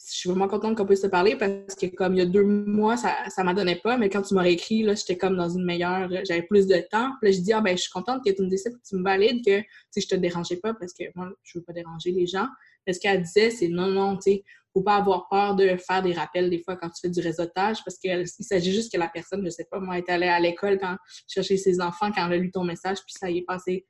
[0.00, 2.44] je suis vraiment contente qu'on puisse se parler parce que comme il y a deux
[2.44, 5.48] mois, ça, ça m'en donnait pas, mais quand tu m'aurais écrit, là, j'étais comme dans
[5.48, 7.10] une meilleure, j'avais plus de temps.
[7.20, 8.96] Puis là, je dis, ah ben, je suis contente que tu me dises que tu
[8.96, 9.60] me valides, que,
[9.92, 12.46] tu je te dérangeais pas parce que moi, je veux pas déranger les gens.
[12.86, 16.02] Mais ce qu'elle disait, c'est non, non, tu sais, faut pas avoir peur de faire
[16.02, 19.08] des rappels des fois quand tu fais du réseautage parce qu'il s'agit juste que la
[19.08, 22.34] personne, je sais pas, moi, est allée à l'école quand chercher ses enfants, quand elle
[22.34, 23.86] a lu ton message, puis ça y est passé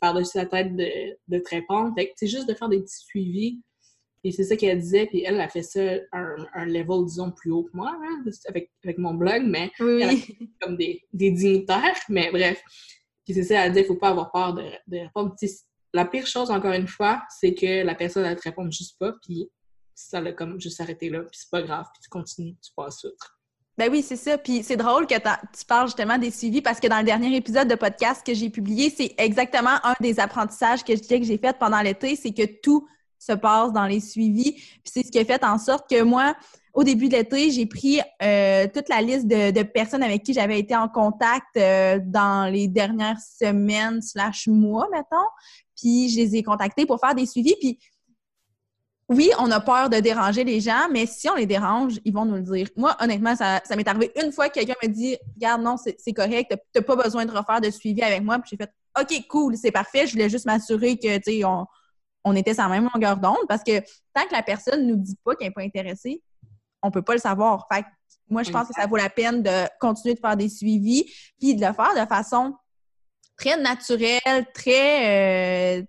[0.00, 0.88] par-dessus la tête de,
[1.28, 1.92] de te répondre.
[1.96, 3.60] Fait que, c'est juste de faire des petits suivis
[4.24, 5.80] et c'est ça qu'elle disait, puis elle, a fait ça
[6.12, 9.70] un, un level, disons, plus haut que moi, hein, avec, avec mon blog, mais
[10.60, 12.62] comme des, des, dignitaires, mais bref.
[13.24, 15.34] Puis c'est ça, elle dit, il ne faut pas avoir peur de, de répondre.
[15.94, 19.14] la pire chose, encore une fois, c'est que la personne, elle te répond juste pas,
[19.22, 19.48] puis
[19.94, 23.04] ça l'a comme juste arrêté là, puis c'est pas grave, puis tu continues, tu passes
[23.04, 23.37] outre.
[23.78, 24.36] Ben oui, c'est ça.
[24.36, 27.68] Puis c'est drôle que tu parles justement des suivis parce que dans le dernier épisode
[27.68, 31.38] de podcast que j'ai publié, c'est exactement un des apprentissages que je disais que j'ai
[31.38, 32.88] fait pendant l'été, c'est que tout
[33.20, 34.54] se passe dans les suivis.
[34.54, 36.34] Puis c'est ce qui a fait en sorte que moi,
[36.74, 40.58] au début de l'été, j'ai pris euh, toute la liste de, personnes avec qui j'avais
[40.58, 45.28] été en contact euh, dans les dernières semaines slash mois, mettons.
[45.80, 47.54] Puis je les ai contactés pour faire des suivis.
[47.60, 47.78] Puis
[49.08, 52.26] oui, on a peur de déranger les gens, mais si on les dérange, ils vont
[52.26, 52.68] nous le dire.
[52.76, 56.12] Moi, honnêtement, ça, ça m'est arrivé une fois que quelqu'un me dit Regarde, non, c'est
[56.12, 58.38] correct, t'as pas besoin de refaire de suivi avec moi.
[58.38, 60.06] Puis j'ai fait OK, cool, c'est parfait.
[60.06, 61.66] Je voulais juste m'assurer que, tu sais, on,
[62.24, 63.80] on était sur la même longueur d'onde parce que
[64.12, 66.22] tant que la personne ne nous dit pas qu'elle n'est pas intéressée,
[66.82, 67.66] on ne peut pas le savoir.
[67.72, 67.84] Fait
[68.28, 71.54] moi, je pense que ça vaut la peine de continuer de faire des suivis puis
[71.54, 72.54] de le faire de façon
[73.38, 75.82] très naturelle, très, euh,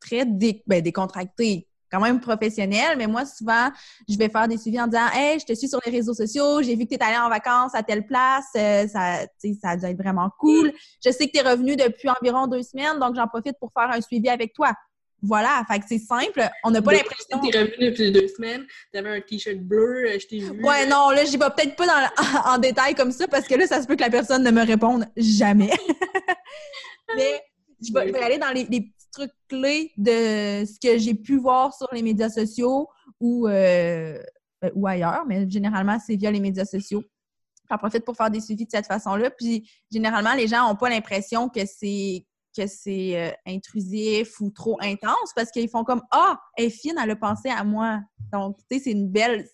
[0.00, 3.70] très ben, décontractée quand même professionnelle, mais moi, souvent,
[4.08, 6.62] je vais faire des suivis en disant Hey, je te suis sur les réseaux sociaux,
[6.62, 9.20] j'ai vu que tu es allé en vacances à telle place, euh, ça,
[9.60, 10.72] ça a dû être vraiment cool.
[11.04, 13.90] Je sais que tu es revenu depuis environ deux semaines, donc j'en profite pour faire
[13.90, 14.72] un suivi avec toi.
[15.22, 16.46] Voilà, fait que c'est simple.
[16.62, 17.40] On n'a pas l'impression.
[17.40, 20.62] T'es revenu depuis deux semaines, t'avais un t-shirt bleu, euh, je t'ai vu.
[20.62, 23.66] Ouais, non, là, j'y vais peut-être pas dans, en détail comme ça parce que là,
[23.66, 25.70] ça se peut que la personne ne me réponde jamais.
[27.16, 27.40] Mais
[27.82, 32.02] je vais, aller dans les, trucs clés de ce que j'ai pu voir sur les
[32.02, 32.88] médias sociaux
[33.20, 34.18] ou, euh,
[34.74, 37.02] ou ailleurs, mais généralement, c'est via les médias sociaux.
[37.70, 39.30] J'en profite pour faire des suivis de cette façon-là.
[39.30, 42.24] Puis généralement, les gens n'ont pas l'impression que c'est
[42.56, 46.94] que c'est euh, intrusif ou trop intense parce qu'ils font comme Ah, elle est fine,
[47.02, 48.00] elle a pensé à moi.
[48.32, 49.46] Donc, tu sais, c'est une belle,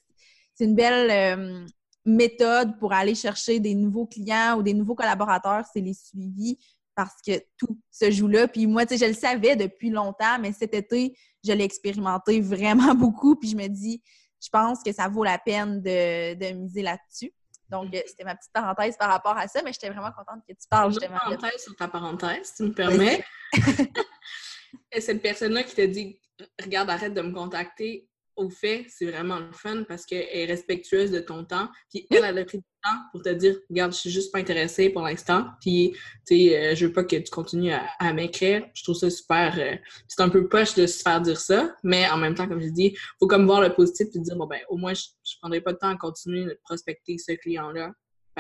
[0.55, 1.67] c'est une belle euh,
[2.05, 6.59] méthode pour aller chercher des nouveaux clients ou des nouveaux collaborateurs, c'est les suivis
[7.05, 8.49] parce que tout se joue là.
[8.49, 12.41] Puis moi, tu sais, je le savais depuis longtemps, mais cet été, je l'ai expérimenté
[12.41, 13.37] vraiment beaucoup.
[13.37, 14.03] Puis je me dis,
[14.43, 17.33] je pense que ça vaut la peine de, de miser là-dessus.
[17.69, 20.53] Donc, euh, c'était ma petite parenthèse par rapport à ça, mais j'étais vraiment contente que
[20.53, 21.19] tu parles justement.
[21.31, 23.25] Une parenthèse sur ta parenthèse, si tu me permets.
[24.99, 26.21] Cette personne-là qui t'a dit
[26.63, 31.11] Regarde, arrête de me contacter, au fait, c'est vraiment le fun parce qu'elle est respectueuse
[31.11, 31.69] de ton temps.
[31.91, 34.39] Puis elle, elle a pris du temps pour te dire Regarde, je suis juste pas
[34.39, 35.47] intéressée pour l'instant.
[35.61, 35.93] Puis,
[36.27, 38.67] tu sais, euh, je veux pas que tu continues à, m'écrire.
[38.75, 39.55] Je trouve ça super.
[39.59, 39.77] Euh,
[40.09, 42.69] c'est un peu poche de se faire dire ça, mais en même temps, comme je
[42.69, 45.61] dis, faut comme voir le positif et dire Bon, ben, au moins, je, je prendrai
[45.61, 47.93] pas de temps à continuer de prospecter ce client-là.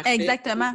[0.07, 0.73] Exactement.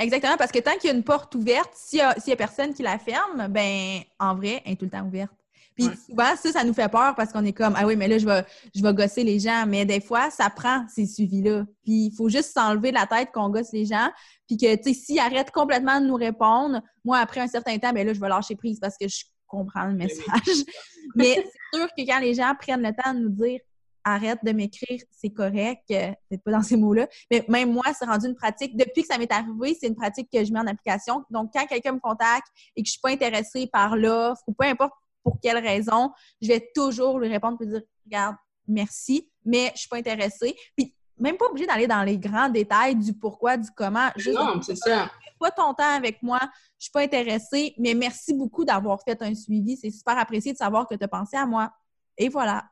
[0.00, 2.82] Exactement, parce que tant qu'il y a une porte ouverte, s'il y, a personne qui
[2.82, 5.32] la ferme, ben en vrai, elle est tout le temps ouverte.
[5.78, 8.18] Puis souvent, ça, ça nous fait peur parce qu'on est comme Ah oui, mais là,
[8.18, 9.64] je vais, je vais gosser les gens.
[9.66, 11.64] Mais des fois, ça prend ces suivis-là.
[11.84, 14.10] Puis il faut juste s'enlever de la tête qu'on gosse les gens.
[14.48, 17.92] Puis que, tu sais, s'ils arrêtent complètement de nous répondre, moi, après un certain temps,
[17.92, 20.24] ben là, je vais lâcher prise parce que je comprends le message.
[21.14, 23.60] mais c'est sûr que quand les gens prennent le temps de nous dire
[24.04, 28.06] arrête de m'écrire, c'est correct, euh, peut-être pas dans ces mots-là, mais même moi, c'est
[28.06, 28.76] rendu une pratique.
[28.76, 31.24] Depuis que ça m'est arrivé, c'est une pratique que je mets en application.
[31.30, 34.66] Donc, quand quelqu'un me contacte et que je suis pas intéressée par l'offre ou peu
[34.66, 34.94] importe
[35.28, 38.36] pour quelle raison, je vais toujours lui répondre et dire Regarde,
[38.66, 40.54] merci, mais je suis pas intéressée.
[40.76, 44.08] Puis même pas obligé d'aller dans les grands détails du pourquoi, du comment.
[44.32, 45.10] non, c'est ça.
[45.38, 46.40] Pas ton temps avec moi,
[46.78, 49.76] je suis pas intéressée, mais merci beaucoup d'avoir fait un suivi.
[49.76, 51.70] C'est super apprécié de savoir que tu as pensé à moi.
[52.16, 52.64] Et voilà.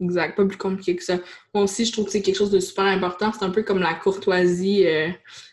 [0.00, 1.18] Exact, pas plus compliqué que ça.
[1.54, 3.32] Moi aussi, je trouve que c'est quelque chose de super important.
[3.32, 4.84] C'est un peu comme la courtoisie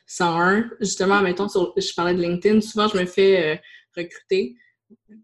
[0.07, 0.57] 101.
[0.57, 3.57] Euh, Justement, mettons, sur, je parlais de LinkedIn, souvent je me fais euh,
[3.95, 4.55] recruter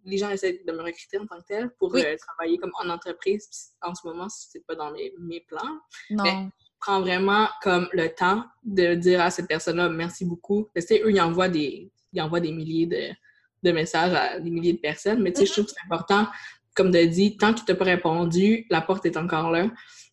[0.05, 2.89] les gens essaient de me recruter en tant que tel pour euh, travailler comme en
[2.89, 3.47] entreprise.
[3.81, 5.79] en ce moment, c'est pas dans mes, plans.
[6.09, 6.23] Non.
[6.23, 10.69] Mais je prends vraiment comme le temps de dire à cette personne-là merci beaucoup.
[10.73, 14.79] Parce eux, ils envoient des, ils envoient des milliers de, messages à des milliers de
[14.79, 15.21] personnes.
[15.21, 16.27] Mais tu sais, je trouve que c'est important,
[16.75, 19.69] comme de dire, tant qu'il t'a pas répondu, la porte est encore là.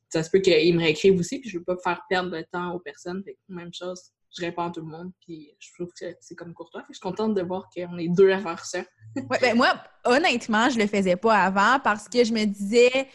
[0.09, 2.73] Ça se peut qu'il me réécrive aussi, puis je veux pas faire perdre de temps
[2.75, 3.23] aux personnes.
[3.49, 4.01] même chose,
[4.37, 6.83] je réponds à tout le monde, puis je trouve que c'est comme courtois.
[6.89, 8.81] Je suis contente de voir qu'on est deux à faire ça.
[9.17, 13.09] ouais, ben moi, honnêtement, je le faisais pas avant parce que je me disais,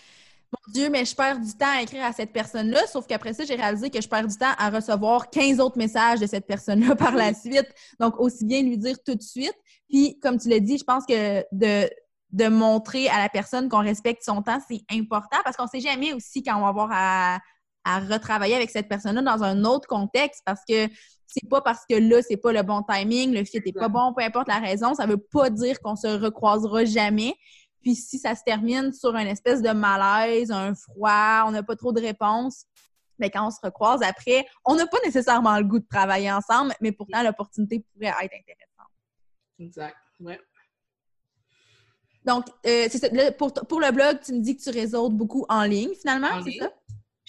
[0.52, 3.44] mon Dieu, mais je perds du temps à écrire à cette personne-là, sauf qu'après ça,
[3.44, 6.96] j'ai réalisé que je perds du temps à recevoir 15 autres messages de cette personne-là
[6.96, 7.68] par la suite.
[8.00, 9.56] Donc, aussi bien lui dire tout de suite.
[9.90, 11.90] Puis, comme tu l'as dit, je pense que de,
[12.32, 16.14] de montrer à la personne qu'on respecte son temps, c'est important parce qu'on sait jamais
[16.14, 17.40] aussi quand on va avoir à,
[17.90, 20.88] à retravailler avec cette personne-là dans un autre contexte parce que
[21.26, 24.14] c'est pas parce que là, c'est pas le bon timing, le fit est pas bon,
[24.16, 27.34] peu importe la raison, ça veut pas dire qu'on se recroisera jamais.
[27.82, 31.76] Puis si ça se termine sur une espèce de malaise, un froid, on n'a pas
[31.76, 32.66] trop de réponses,
[33.18, 36.74] mais quand on se recroise après, on n'a pas nécessairement le goût de travailler ensemble,
[36.82, 38.92] mais pourtant l'opportunité pourrait être intéressante.
[39.60, 40.40] Exact, ouais.
[42.26, 42.88] Donc, euh,
[43.38, 46.60] pour, pour, le blog, tu me dis que tu réseautes beaucoup en ligne, finalement, c'est
[46.60, 46.72] ça?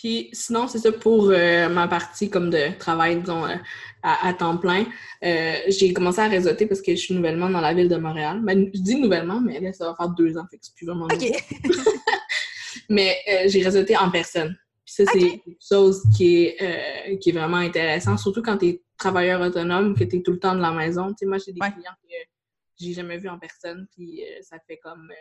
[0.00, 3.54] Puis sinon, c'est ça pour euh, ma partie comme de travail, disons, euh,
[4.02, 4.86] à, temps plein.
[5.22, 8.40] Euh, j'ai commencé à réseauter parce que je suis nouvellement dans la ville de Montréal.
[8.42, 10.86] Ben, je dis nouvellement, mais là, ça va faire deux ans, fait que c'est plus
[10.86, 11.20] vraiment OK.
[12.88, 13.14] mais
[13.48, 14.56] j'ai réseauté en personne.
[14.86, 18.82] Puis ça, c'est quelque chose qui est, qui est vraiment intéressant, surtout quand tu es
[18.96, 21.08] travailleur autonome, que tu es tout le temps de la maison.
[21.08, 22.14] Tu sais, moi, j'ai des clients que
[22.80, 25.12] j'ai jamais vus en personne, puis ça fait comme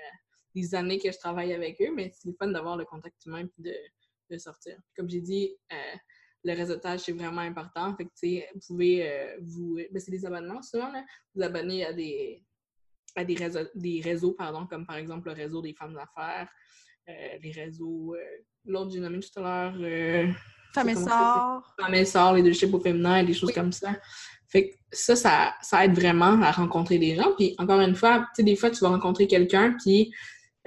[0.56, 3.64] des années que je travaille avec eux, mais c'est fun d'avoir le contact humain puis
[3.64, 3.74] de
[4.30, 4.78] de sortir.
[4.96, 5.96] Comme j'ai dit, euh,
[6.44, 7.96] le réseautage, c'est vraiment important.
[7.96, 9.78] Fait que, vous pouvez euh, vous.
[9.92, 11.04] Ben, c'est des abonnements souvent, là.
[11.36, 12.44] Vous abonner à des,
[13.16, 16.50] à des, réseaux, des réseaux, pardon, comme par exemple le réseau des femmes d'affaires,
[17.10, 18.16] euh, les réseaux.
[18.66, 20.36] L'autre, j'ai nommé tout à l'heure.
[20.74, 21.76] Femmes et Sœurs.
[21.80, 23.96] Femmes et Sœurs, leadership au féminin, des choses comme ça.
[24.48, 27.34] Fait que ça, ça, ça aide vraiment à rencontrer des gens.
[27.36, 30.12] Puis encore une fois, tu sais, des fois, tu vas rencontrer quelqu'un, puis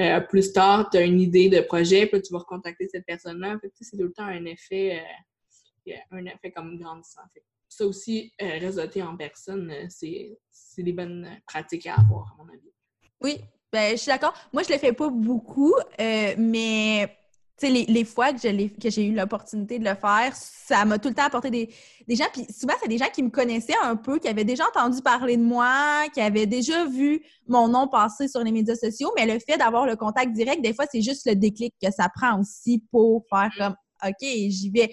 [0.01, 3.59] euh, plus tard, tu as une idée de projet, puis tu vas recontacter cette personne-là.
[3.81, 5.03] C'est tout le temps un effet,
[5.89, 7.23] euh, un effet comme grandissant.
[7.69, 10.39] ça aussi, euh, réseauter en personne, c'est
[10.79, 12.73] des bonnes pratiques à avoir, à mon avis.
[13.21, 13.39] Oui,
[13.73, 14.35] ben, je suis d'accord.
[14.53, 17.17] Moi, je le fais pas beaucoup, mais
[17.61, 21.15] les, les, fois que, que j'ai eu l'opportunité de le faire, ça m'a tout le
[21.15, 21.71] temps apporté des,
[22.09, 22.27] des gens.
[22.33, 25.37] Puis souvent, c'est des gens qui me connaissaient un peu, qui avaient déjà entendu parler
[25.37, 29.13] de moi, qui avaient déjà vu mon nom passer sur les médias sociaux.
[29.17, 32.09] Mais le fait d'avoir le contact direct, des fois, c'est juste le déclic que ça
[32.15, 33.59] prend aussi pour faire mm.
[33.59, 34.91] comme OK, j'y vais.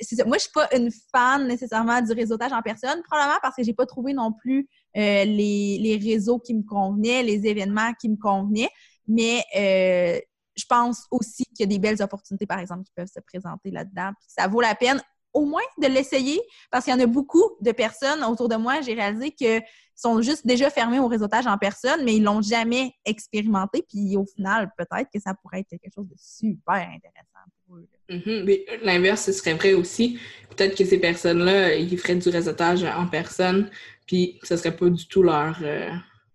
[0.00, 0.24] Ça.
[0.24, 3.72] Moi, je suis pas une fan nécessairement du réseautage en personne, probablement parce que j'ai
[3.72, 8.16] pas trouvé non plus euh, les, les, réseaux qui me convenaient, les événements qui me
[8.16, 8.70] convenaient.
[9.06, 10.18] Mais euh,
[10.58, 13.70] je pense aussi qu'il y a des belles opportunités, par exemple, qui peuvent se présenter
[13.70, 14.10] là-dedans.
[14.26, 15.00] ça vaut la peine
[15.34, 16.40] au moins de l'essayer
[16.70, 19.60] parce qu'il y en a beaucoup de personnes autour de moi, j'ai réalisé que
[19.94, 23.84] sont juste déjà fermés au réseautage en personne, mais ils l'ont jamais expérimenté.
[23.88, 27.88] Puis au final, peut-être que ça pourrait être quelque chose de super intéressant pour eux.
[28.08, 28.44] Mm-hmm.
[28.44, 30.18] Mais l'inverse, ce serait vrai aussi.
[30.50, 33.70] Peut-être que ces personnes-là, ils feraient du réseautage en personne,
[34.06, 35.90] puis ce serait pas du tout leur, euh,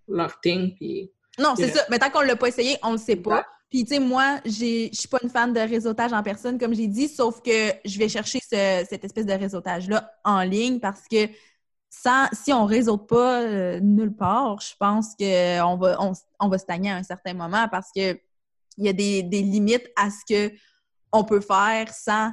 [0.09, 0.75] leur thing.
[0.75, 1.09] Puis...
[1.39, 1.86] Non, c'est ça.
[1.89, 3.45] Mais tant qu'on l'a pas essayé, on le sait pas.
[3.73, 6.86] Puis, tu sais, moi, je suis pas une fan de réseautage en personne, comme j'ai
[6.86, 11.27] dit, sauf que je vais chercher cette espèce de réseautage-là en ligne parce que
[11.89, 15.97] sans, si on réseaute pas euh, nulle part, je pense qu'on va,
[16.39, 18.19] on, va stagner à un certain moment parce qu'il
[18.77, 20.55] y a des, des limites à ce que
[21.12, 22.31] on peut faire sans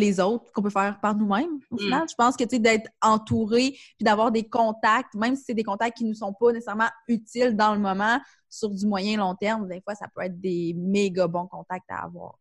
[0.00, 2.06] les autres qu'on peut faire par nous-mêmes, au mm.
[2.08, 5.64] Je pense que, tu sais, d'être entouré puis d'avoir des contacts, même si c'est des
[5.64, 9.34] contacts qui ne nous sont pas nécessairement utiles dans le moment, sur du moyen long
[9.36, 12.38] terme, des fois, ça peut être des méga bons contacts à avoir.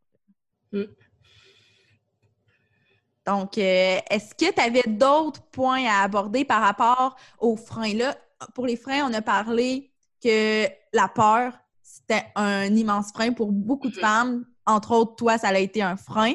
[0.72, 0.84] Mm.
[3.26, 7.94] Donc, euh, est-ce que tu avais d'autres points à aborder par rapport aux freins?
[7.94, 8.18] Là,
[8.56, 9.92] pour les freins, on a parlé
[10.24, 14.02] que la peur, c'était un immense frein pour beaucoup de mm.
[14.02, 16.34] femmes entre autres, toi, ça a été un frein.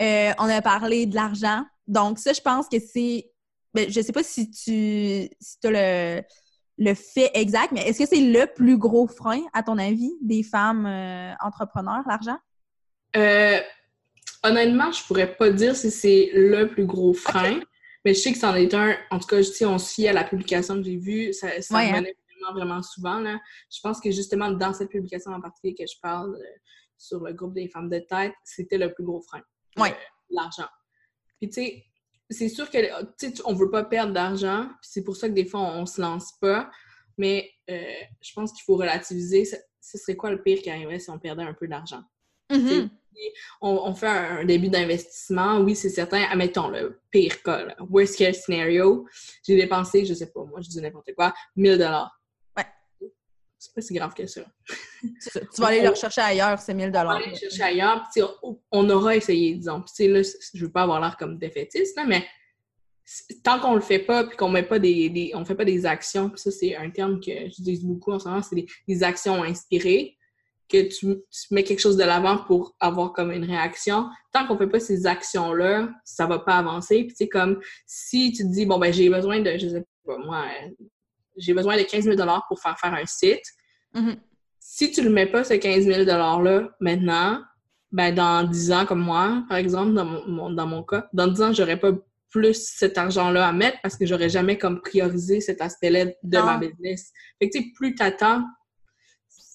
[0.00, 1.64] Euh, on a parlé de l'argent.
[1.86, 3.30] Donc, ça, je pense que c'est.
[3.74, 5.28] Ben, je ne sais pas si tu
[5.64, 6.22] as le,
[6.78, 10.42] le fait exact, mais est-ce que c'est le plus gros frein, à ton avis, des
[10.42, 12.38] femmes euh, entrepreneurs, l'argent?
[13.16, 13.60] Euh,
[14.42, 17.60] honnêtement, je pourrais pas dire si c'est le plus gros frein,
[18.04, 18.94] mais je sais que c'en est un.
[19.10, 21.78] En tout cas, si on se fie à la publication que j'ai vue, ça, ça
[21.78, 21.90] hein.
[21.90, 23.18] vraiment, vraiment souvent.
[23.18, 23.38] Là.
[23.72, 26.36] Je pense que justement, dans cette publication en particulier que je parle,
[26.98, 29.42] sur le groupe des femmes de tête, c'était le plus gros frein.
[29.76, 29.88] Oui.
[30.30, 30.68] L'argent.
[31.40, 31.84] Puis, tu sais,
[32.30, 32.78] c'est sûr que,
[33.18, 35.86] tu sais, on veut pas perdre d'argent, puis c'est pour ça que des fois, on,
[35.86, 36.70] se lance pas.
[37.18, 37.82] Mais euh,
[38.20, 39.44] je pense qu'il faut relativiser.
[39.44, 42.02] Ce serait quoi le pire qui arriverait si on perdait un peu d'argent?
[42.50, 42.90] Mm-hmm.
[43.62, 46.22] on, fait un, début d'investissement, oui, c'est certain.
[46.24, 49.06] Admettons le pire cas, worst case scenario,
[49.46, 52.20] j'ai dépensé, je sais pas, moi, je dis n'importe quoi, 1000 dollars
[53.64, 54.42] c'est pas si grave que ça.
[55.00, 58.22] Tu vas aller le rechercher ailleurs, c'est 1000 On va aller le chercher ailleurs, puis
[58.70, 59.82] on aura essayé, disons.
[59.82, 62.26] Puis là, je veux pas avoir l'air comme défaitiste, mais
[63.42, 66.30] tant qu'on le fait pas, puis qu'on met pas des, on fait pas des actions,
[66.36, 70.16] ça, c'est un terme que j'utilise beaucoup en ce moment, c'est des, actions inspirées,
[70.68, 74.08] que tu, mets quelque chose de l'avant pour avoir comme une réaction.
[74.32, 77.04] Tant qu'on fait pas ces actions-là, ça va pas avancer.
[77.04, 80.18] Puis, tu comme si tu te dis, bon, ben, j'ai besoin de, je sais pas,
[80.18, 80.46] moi,
[81.36, 82.16] j'ai besoin de 15 000
[82.48, 83.44] pour faire faire un site.
[83.94, 84.16] Mm-hmm.
[84.60, 87.42] Si tu ne le mets pas, ce 15 000 $-là, maintenant,
[87.92, 91.42] ben, dans 10 ans, comme moi, par exemple, dans mon, dans mon cas, dans 10
[91.42, 91.92] ans, j'aurais pas
[92.30, 96.58] plus cet argent-là à mettre parce que j'aurais jamais comme priorisé cet aspect-là de ma
[96.58, 97.12] business.
[97.38, 98.42] Fait que, tu sais, plus t'attends,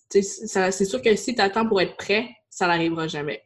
[0.09, 3.43] c'est sûr que si tu attends pour être prêt, ça n'arrivera jamais.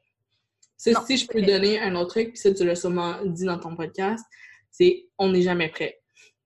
[0.78, 3.76] si je peux donner un autre truc, puis ça, tu l'as sûrement dit dans ton
[3.76, 4.24] podcast,
[4.70, 6.03] c'est on n'est jamais prêt.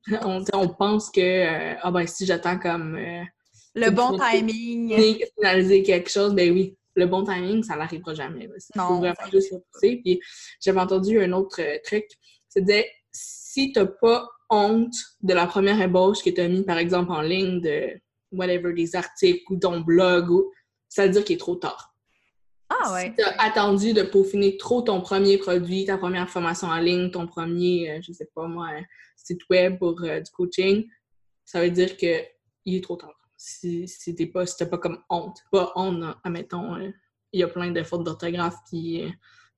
[0.54, 3.24] on, pense que euh, ah ben, si j'attends comme euh,
[3.76, 4.96] le bon timing.
[5.36, 9.54] finaliser quelque chose ben oui le bon timing ça n'arrivera jamais il faut vraiment juste
[9.72, 10.02] pousser.
[10.04, 10.20] Puis
[10.62, 12.06] j'avais entendu un autre euh, truc.
[12.50, 16.78] C'était si tu n'as pas honte de la première ébauche que tu as mis par
[16.78, 17.90] exemple en ligne de
[18.32, 20.52] whatever des articles ou ton blog ou
[20.90, 21.94] ça veut dire qu'il est trop tard
[22.70, 23.10] ah ouais.
[23.10, 27.12] Si tu as attendu de peaufiner trop ton premier produit, ta première formation en ligne,
[27.12, 28.70] ton premier, je sais pas moi,
[29.28, 30.88] site web pour euh, du coaching,
[31.46, 32.24] ça veut dire que
[32.66, 33.14] il est trop tard.
[33.36, 36.92] Si, si t'es pas, si pas comme honte, pas honte, admettons, euh,
[37.32, 39.10] il y a plein de fautes d'orthographe puis euh,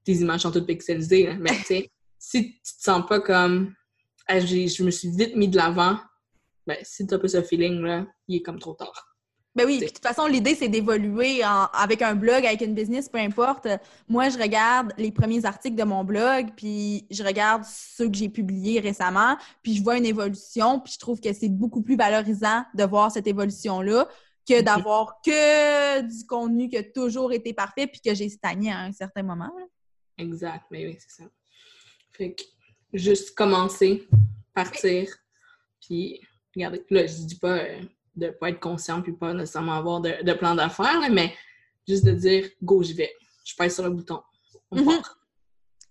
[0.03, 3.73] tes images sont toutes pixelisées, mais tu sais, si tu te sens pas comme
[4.27, 5.97] je me suis vite mis de l'avant,
[6.67, 9.08] ben si t'as pas ce feeling-là, il est comme trop tard.
[9.59, 13.17] Ben oui, de toute façon, l'idée, c'est d'évoluer avec un blog, avec une business, peu
[13.17, 13.67] importe.
[14.07, 18.29] Moi, je regarde les premiers articles de mon blog, puis je regarde ceux que j'ai
[18.29, 22.63] publiés récemment, puis je vois une évolution, puis je trouve que c'est beaucoup plus valorisant
[22.73, 24.07] de voir cette évolution-là
[24.47, 28.79] que d'avoir que du contenu qui a toujours été parfait, puis que j'ai stagné à
[28.79, 29.51] un certain moment.
[30.17, 31.29] Exact, mais oui, c'est ça.
[32.13, 32.43] Fait que
[32.93, 34.07] juste commencer,
[34.53, 35.13] partir,
[35.81, 36.21] puis
[36.55, 37.57] regardez, là, je dis pas...
[37.57, 37.81] Euh,
[38.19, 41.33] de ne pas être conscient puis pas nécessairement avoir de, plan d'affaires, mais
[41.87, 43.13] juste de dire go, j'y vais.
[43.45, 44.21] Je pèse sur le bouton.
[44.71, 45.01] on mhm.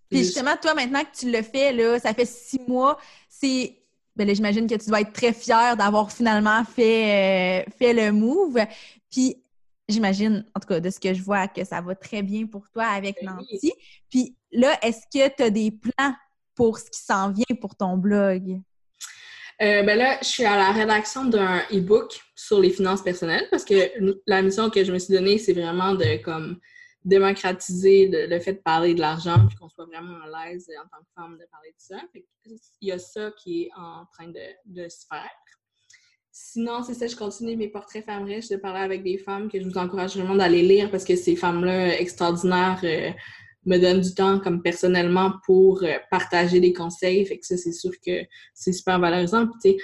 [0.08, 2.98] Puis justement, toi, maintenant que tu le fais, là, ça fait six mois,
[3.28, 3.74] c'est.
[4.16, 8.58] Ben j'imagine que tu dois être très fière d'avoir finalement fait, euh, fait le move.
[9.08, 9.36] Puis
[9.88, 12.68] j'imagine, en tout cas, de ce que je vois, que ça va très bien pour
[12.70, 13.72] toi avec ben Nancy.
[14.10, 16.14] Puis là, est-ce que tu as des plans
[16.56, 18.60] pour ce qui s'en vient pour ton blog?
[19.60, 23.64] Euh, ben là, je suis à la rédaction d'un e-book sur les finances personnelles parce
[23.64, 23.90] que
[24.26, 26.60] la mission que je me suis donnée, c'est vraiment de comme
[27.04, 31.02] démocratiser le, fait de parler de l'argent puis qu'on soit vraiment à l'aise en tant
[31.02, 31.96] que femme de parler de ça.
[32.80, 35.30] Il y a ça qui est en train de, se faire.
[36.30, 39.60] Sinon, c'est ça, je continue mes portraits femmes riches, de parler avec des femmes que
[39.60, 43.10] je vous encourage vraiment d'aller lire parce que ces femmes-là extraordinaires euh,
[43.68, 47.24] me donnent du temps comme personnellement pour euh, partager des conseils.
[47.26, 48.22] Fait que ça, c'est sûr que
[48.54, 49.46] c'est super valorisant.
[49.62, 49.78] Puis,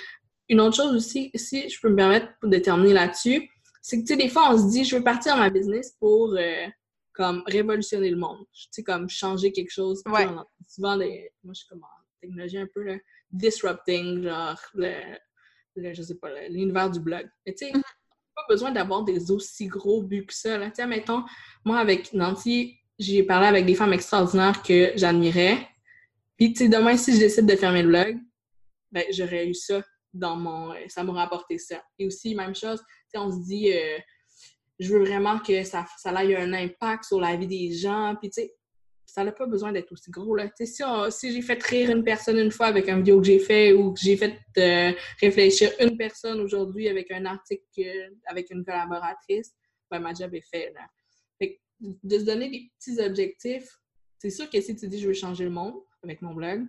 [0.49, 3.49] une autre chose aussi, si je peux me permettre de terminer là-dessus,
[3.81, 5.95] c'est que, tu sais, des fois, on se dit, je veux partir dans ma business
[5.99, 6.67] pour, euh,
[7.13, 8.45] comme, révolutionner le monde.
[8.53, 10.03] Tu sais, comme, changer quelque chose.
[10.07, 10.27] Ouais.
[10.69, 12.97] souvent, des, moi, je suis comme en technologie un peu, là,
[13.31, 14.93] disrupting, genre, le,
[15.77, 17.29] je sais pas, l'univers du blog.
[17.47, 17.83] Mais, tu sais, mm-hmm.
[18.35, 20.69] pas besoin d'avoir des aussi gros buts que ça, là.
[20.71, 21.25] Tu sais, mettons,
[21.65, 25.69] moi, avec Nancy, j'ai parlé avec des femmes extraordinaires que j'admirais.
[26.37, 28.19] Puis, tu sais, demain, si je décide de fermer le blog,
[28.93, 29.83] ben, j'aurais eu ça
[30.13, 30.73] dans mon...
[30.73, 31.83] Euh, ça m'aurait apporté ça.
[31.99, 33.99] Et aussi, même chose, tu sais, on se dit, euh,
[34.79, 38.15] je veux vraiment que ça, ça ait un impact sur la vie des gens.
[38.21, 38.55] Puis, tu sais,
[39.07, 40.49] ça n'a pas besoin d'être aussi gros, là.
[40.49, 43.27] Tu sais, si, si j'ai fait rire une personne une fois avec une vidéo que
[43.27, 47.63] j'ai fait ou que j'ai fait euh, réfléchir une personne aujourd'hui avec un article
[48.27, 49.53] avec une collaboratrice,
[49.91, 50.87] ben, ma job est faite, là
[51.81, 53.69] de se donner des petits objectifs.
[54.19, 56.67] C'est sûr que si tu dis je veux changer le monde avec mon blog,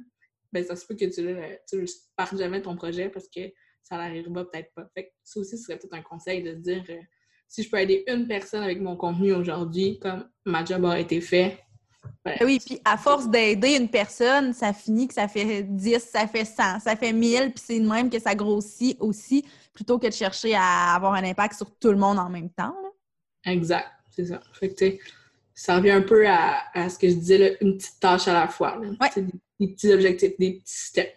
[0.51, 1.85] ben ça se peut que tu ne
[2.15, 3.41] partes jamais ton projet parce que
[3.83, 4.89] ça n'arrivera peut-être pas.
[4.93, 6.99] Fait ça aussi, ce serait peut-être un conseil de se dire euh,
[7.47, 11.21] si je peux aider une personne avec mon contenu aujourd'hui, comme ma job a été
[11.21, 11.59] fait.
[12.23, 16.27] Ben, oui, puis à force d'aider une personne, ça finit que ça fait 10, ça
[16.27, 20.07] fait 100, ça fait 1000, puis c'est de même que ça grossit aussi, plutôt que
[20.07, 22.75] de chercher à avoir un impact sur tout le monde en même temps.
[23.45, 24.39] Exact c'est ça.
[24.53, 24.97] Fait que,
[25.53, 28.79] ça revient un peu à, ce que je disais, une petite tâche à la fois.
[29.57, 31.15] Des, petits objectifs, des petits steps.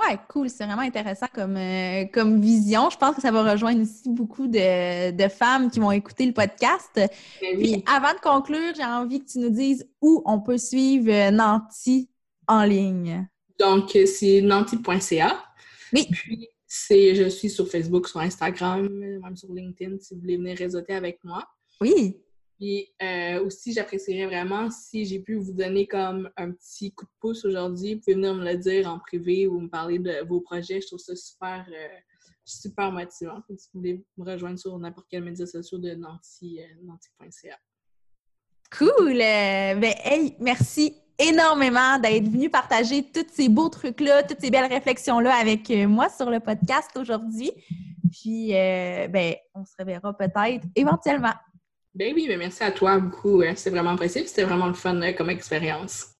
[0.00, 0.50] Ouais, cool.
[0.50, 2.90] C'est vraiment intéressant comme, euh, comme vision.
[2.90, 6.90] Je pense que ça va rejoindre aussi beaucoup de, femmes qui vont écouter le podcast.
[6.94, 11.10] Ben Puis avant de conclure, j'ai envie que tu nous dises où on peut suivre
[11.10, 12.10] euh, Nanti
[12.46, 13.26] en ligne.
[13.58, 15.44] Donc, c'est nanti.ca.
[15.92, 16.08] Oui.
[16.10, 16.48] Puis,
[17.14, 21.22] je suis sur Facebook, sur Instagram, même sur LinkedIn si vous voulez venir réseauter avec
[21.22, 21.46] moi.
[21.84, 22.16] Oui.
[22.58, 27.10] Puis euh, aussi, j'apprécierais vraiment si j'ai pu vous donner comme un petit coup de
[27.20, 27.94] pouce aujourd'hui.
[27.94, 30.80] Vous pouvez venir me le dire en privé ou me parler de vos projets.
[30.80, 31.96] Je trouve ça super, euh,
[32.44, 33.42] super motivant.
[33.58, 37.58] Si vous voulez me rejoindre sur n'importe quel média social de nanti, euh, nanti.ca.
[38.78, 39.18] Cool!
[39.18, 45.34] ben, hey, merci énormément d'être venu partager tous ces beaux trucs-là, toutes ces belles réflexions-là
[45.34, 47.52] avec moi sur le podcast aujourd'hui.
[48.10, 51.34] Puis, ben, on se reverra peut-être éventuellement.
[51.94, 53.42] Ben oui, mais merci à toi beaucoup.
[53.42, 53.52] Hein.
[53.54, 54.26] C'est vraiment impressif.
[54.26, 56.16] C'était vraiment le fun euh, comme expérience.